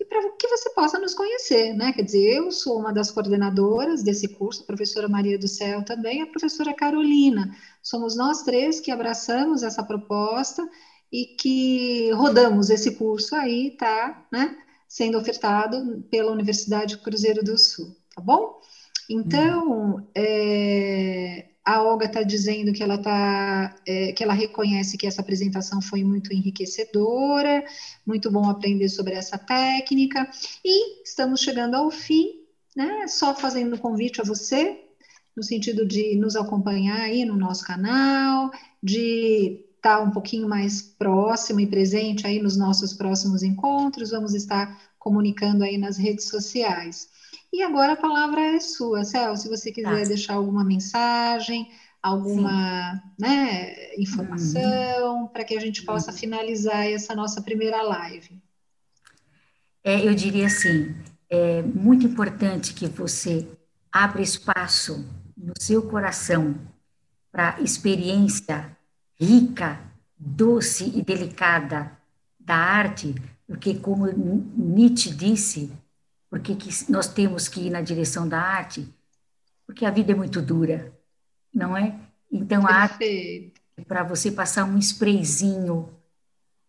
e 0.00 0.04
para 0.04 0.30
que 0.32 0.48
você 0.48 0.70
possa 0.70 0.98
nos 0.98 1.14
conhecer, 1.14 1.72
né? 1.74 1.92
Quer 1.92 2.02
dizer, 2.02 2.36
eu 2.36 2.50
sou 2.50 2.78
uma 2.78 2.92
das 2.92 3.10
coordenadoras 3.10 4.02
desse 4.02 4.28
curso, 4.28 4.62
a 4.62 4.66
professora 4.66 5.08
Maria 5.08 5.38
do 5.38 5.48
Céu 5.48 5.84
também, 5.84 6.22
a 6.22 6.26
professora 6.26 6.74
Carolina. 6.74 7.56
Somos 7.82 8.16
nós 8.16 8.42
três 8.42 8.80
que 8.80 8.90
abraçamos 8.90 9.62
essa 9.62 9.82
proposta 9.82 10.68
e 11.12 11.26
que 11.36 12.10
rodamos 12.12 12.70
esse 12.70 12.92
curso 12.96 13.34
aí, 13.34 13.72
tá, 13.72 14.26
né? 14.32 14.56
Sendo 14.88 15.18
ofertado 15.18 16.04
pela 16.10 16.32
Universidade 16.32 16.98
Cruzeiro 16.98 17.42
do 17.42 17.56
Sul, 17.58 17.96
tá 18.14 18.20
bom? 18.20 18.60
Então, 19.08 20.08
é, 20.14 21.46
a 21.64 21.82
Olga 21.82 22.06
está 22.06 22.22
dizendo 22.22 22.72
que 22.72 22.82
ela 22.82 22.98
tá, 22.98 23.74
é, 23.86 24.12
que 24.12 24.22
ela 24.22 24.34
reconhece 24.34 24.98
que 24.98 25.06
essa 25.06 25.22
apresentação 25.22 25.80
foi 25.80 26.04
muito 26.04 26.32
enriquecedora, 26.32 27.64
muito 28.06 28.30
bom 28.30 28.48
aprender 28.48 28.88
sobre 28.88 29.14
essa 29.14 29.38
técnica, 29.38 30.28
e 30.64 31.02
estamos 31.02 31.40
chegando 31.40 31.74
ao 31.74 31.90
fim, 31.90 32.42
né? 32.76 33.06
Só 33.08 33.34
fazendo 33.34 33.76
um 33.76 33.78
convite 33.78 34.20
a 34.20 34.24
você, 34.24 34.80
no 35.36 35.42
sentido 35.42 35.86
de 35.86 36.16
nos 36.16 36.36
acompanhar 36.36 37.00
aí 37.00 37.24
no 37.24 37.36
nosso 37.36 37.64
canal, 37.64 38.50
de 38.82 39.64
estar 39.84 39.98
tá 39.98 40.00
um 40.00 40.10
pouquinho 40.10 40.48
mais 40.48 40.80
próximo 40.80 41.60
e 41.60 41.66
presente 41.66 42.26
aí 42.26 42.40
nos 42.40 42.56
nossos 42.56 42.94
próximos 42.94 43.42
encontros, 43.42 44.10
vamos 44.10 44.34
estar 44.34 44.80
comunicando 44.98 45.62
aí 45.62 45.76
nas 45.76 45.98
redes 45.98 46.28
sociais. 46.28 47.08
E 47.52 47.62
agora 47.62 47.92
a 47.92 47.96
palavra 47.96 48.40
é 48.40 48.58
sua, 48.58 49.04
Cel, 49.04 49.36
se 49.36 49.48
você 49.48 49.70
quiser 49.70 50.02
tá. 50.02 50.08
deixar 50.08 50.34
alguma 50.34 50.64
mensagem, 50.64 51.70
alguma 52.02 53.02
né, 53.18 53.94
informação, 53.96 55.22
uhum. 55.22 55.28
para 55.28 55.44
que 55.44 55.54
a 55.54 55.60
gente 55.60 55.82
possa 55.82 56.10
uhum. 56.10 56.16
finalizar 56.16 56.86
essa 56.86 57.14
nossa 57.14 57.42
primeira 57.42 57.82
live. 57.82 58.42
É, 59.84 60.06
eu 60.06 60.14
diria 60.14 60.46
assim, 60.46 60.94
é 61.28 61.62
muito 61.62 62.06
importante 62.06 62.72
que 62.72 62.86
você 62.86 63.46
abra 63.92 64.22
espaço 64.22 65.06
no 65.36 65.52
seu 65.60 65.82
coração 65.82 66.54
para 67.30 67.60
experiência 67.60 68.73
rica, 69.18 69.80
doce 70.16 70.92
e 70.94 71.02
delicada 71.02 71.92
da 72.38 72.56
arte, 72.56 73.14
porque 73.46 73.74
como 73.74 74.06
Nietzsche 74.06 75.10
disse, 75.10 75.72
porque 76.30 76.54
que 76.56 76.70
nós 76.90 77.06
temos 77.06 77.48
que 77.48 77.66
ir 77.66 77.70
na 77.70 77.80
direção 77.80 78.28
da 78.28 78.40
arte? 78.40 78.88
Porque 79.66 79.84
a 79.84 79.90
vida 79.90 80.12
é 80.12 80.14
muito 80.14 80.42
dura, 80.42 80.92
não 81.52 81.76
é? 81.76 81.94
Então, 82.30 82.66
a 82.66 82.72
arte 82.72 83.52
é 83.76 83.82
para 83.82 84.02
você 84.02 84.30
passar 84.30 84.64
um 84.64 84.78
sprayzinho 84.78 85.88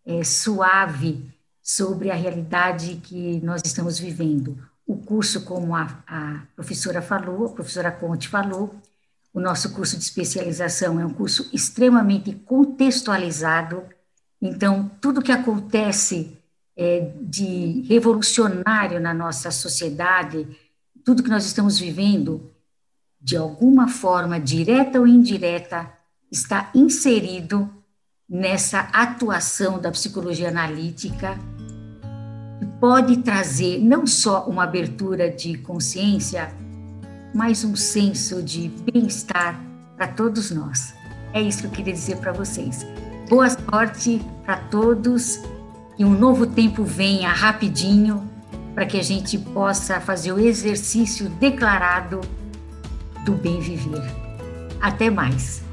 é, 0.06 0.24
suave 0.24 1.34
sobre 1.62 2.12
a 2.12 2.16
realidade 2.16 2.98
que 2.98 3.42
nós 3.42 3.62
estamos 3.66 3.98
vivendo. 3.98 4.58
O 4.86 4.98
curso, 4.98 5.44
como 5.44 5.76
a, 5.76 6.04
a 6.06 6.44
professora 6.56 7.02
falou, 7.02 7.48
a 7.48 7.54
professora 7.54 7.92
Conte 7.92 8.28
falou, 8.28 8.76
o 9.36 9.40
nosso 9.42 9.74
curso 9.74 9.98
de 9.98 10.04
especialização 10.04 10.98
é 10.98 11.06
um 11.06 11.10
curso 11.10 11.50
extremamente 11.52 12.32
contextualizado, 12.32 13.84
então, 14.42 14.90
tudo 15.02 15.22
que 15.22 15.32
acontece 15.32 16.38
é, 16.78 17.12
de 17.20 17.82
revolucionário 17.90 18.98
na 19.00 19.14
nossa 19.14 19.52
sociedade, 19.52 20.48
tudo 21.04 21.22
que 21.22 21.30
nós 21.30 21.46
estamos 21.46 21.78
vivendo, 21.78 22.50
de 23.20 23.36
alguma 23.36 23.90
forma, 23.90 24.40
direta 24.40 25.02
ou 25.02 25.08
indireta, 25.08 25.92
está 26.32 26.72
inserido 26.74 27.70
nessa 28.30 28.82
atuação 28.94 29.82
da 29.82 29.92
psicologia 29.92 30.48
analítica, 30.48 31.38
que 32.60 32.66
pode 32.80 33.18
trazer 33.18 33.80
não 33.80 34.08
só 34.08 34.46
uma 34.48 34.64
abertura 34.64 35.30
de 35.30 35.58
consciência, 35.58 36.54
mas 37.36 37.66
um 37.66 37.76
senso 37.76 38.42
de 38.42 38.70
bem-estar 38.70 39.62
para 39.98 40.08
todos 40.08 40.52
nós. 40.52 40.96
É 41.34 41.42
isso 41.42 41.60
que 41.60 41.68
eu 41.68 41.72
queria 41.72 41.94
dizer 41.94 42.16
para 42.18 42.32
vocês. 42.32 42.88
Boa 43.28 43.50
sorte 43.50 44.22
para 44.46 44.56
todos 44.56 45.42
que 45.98 46.06
um 46.06 46.18
novo 46.18 46.48
tempo 46.48 46.86
venha 46.86 47.30
rapidinho 47.30 48.32
para 48.74 48.86
que 48.86 48.98
a 48.98 49.04
gente 49.04 49.38
possa 49.38 50.00
fazer 50.00 50.32
o 50.32 50.40
exercício 50.40 51.28
declarado 51.28 52.22
do 53.26 53.34
bem 53.34 53.60
viver. 53.60 54.04
Até 54.80 55.10
mais! 55.10 55.65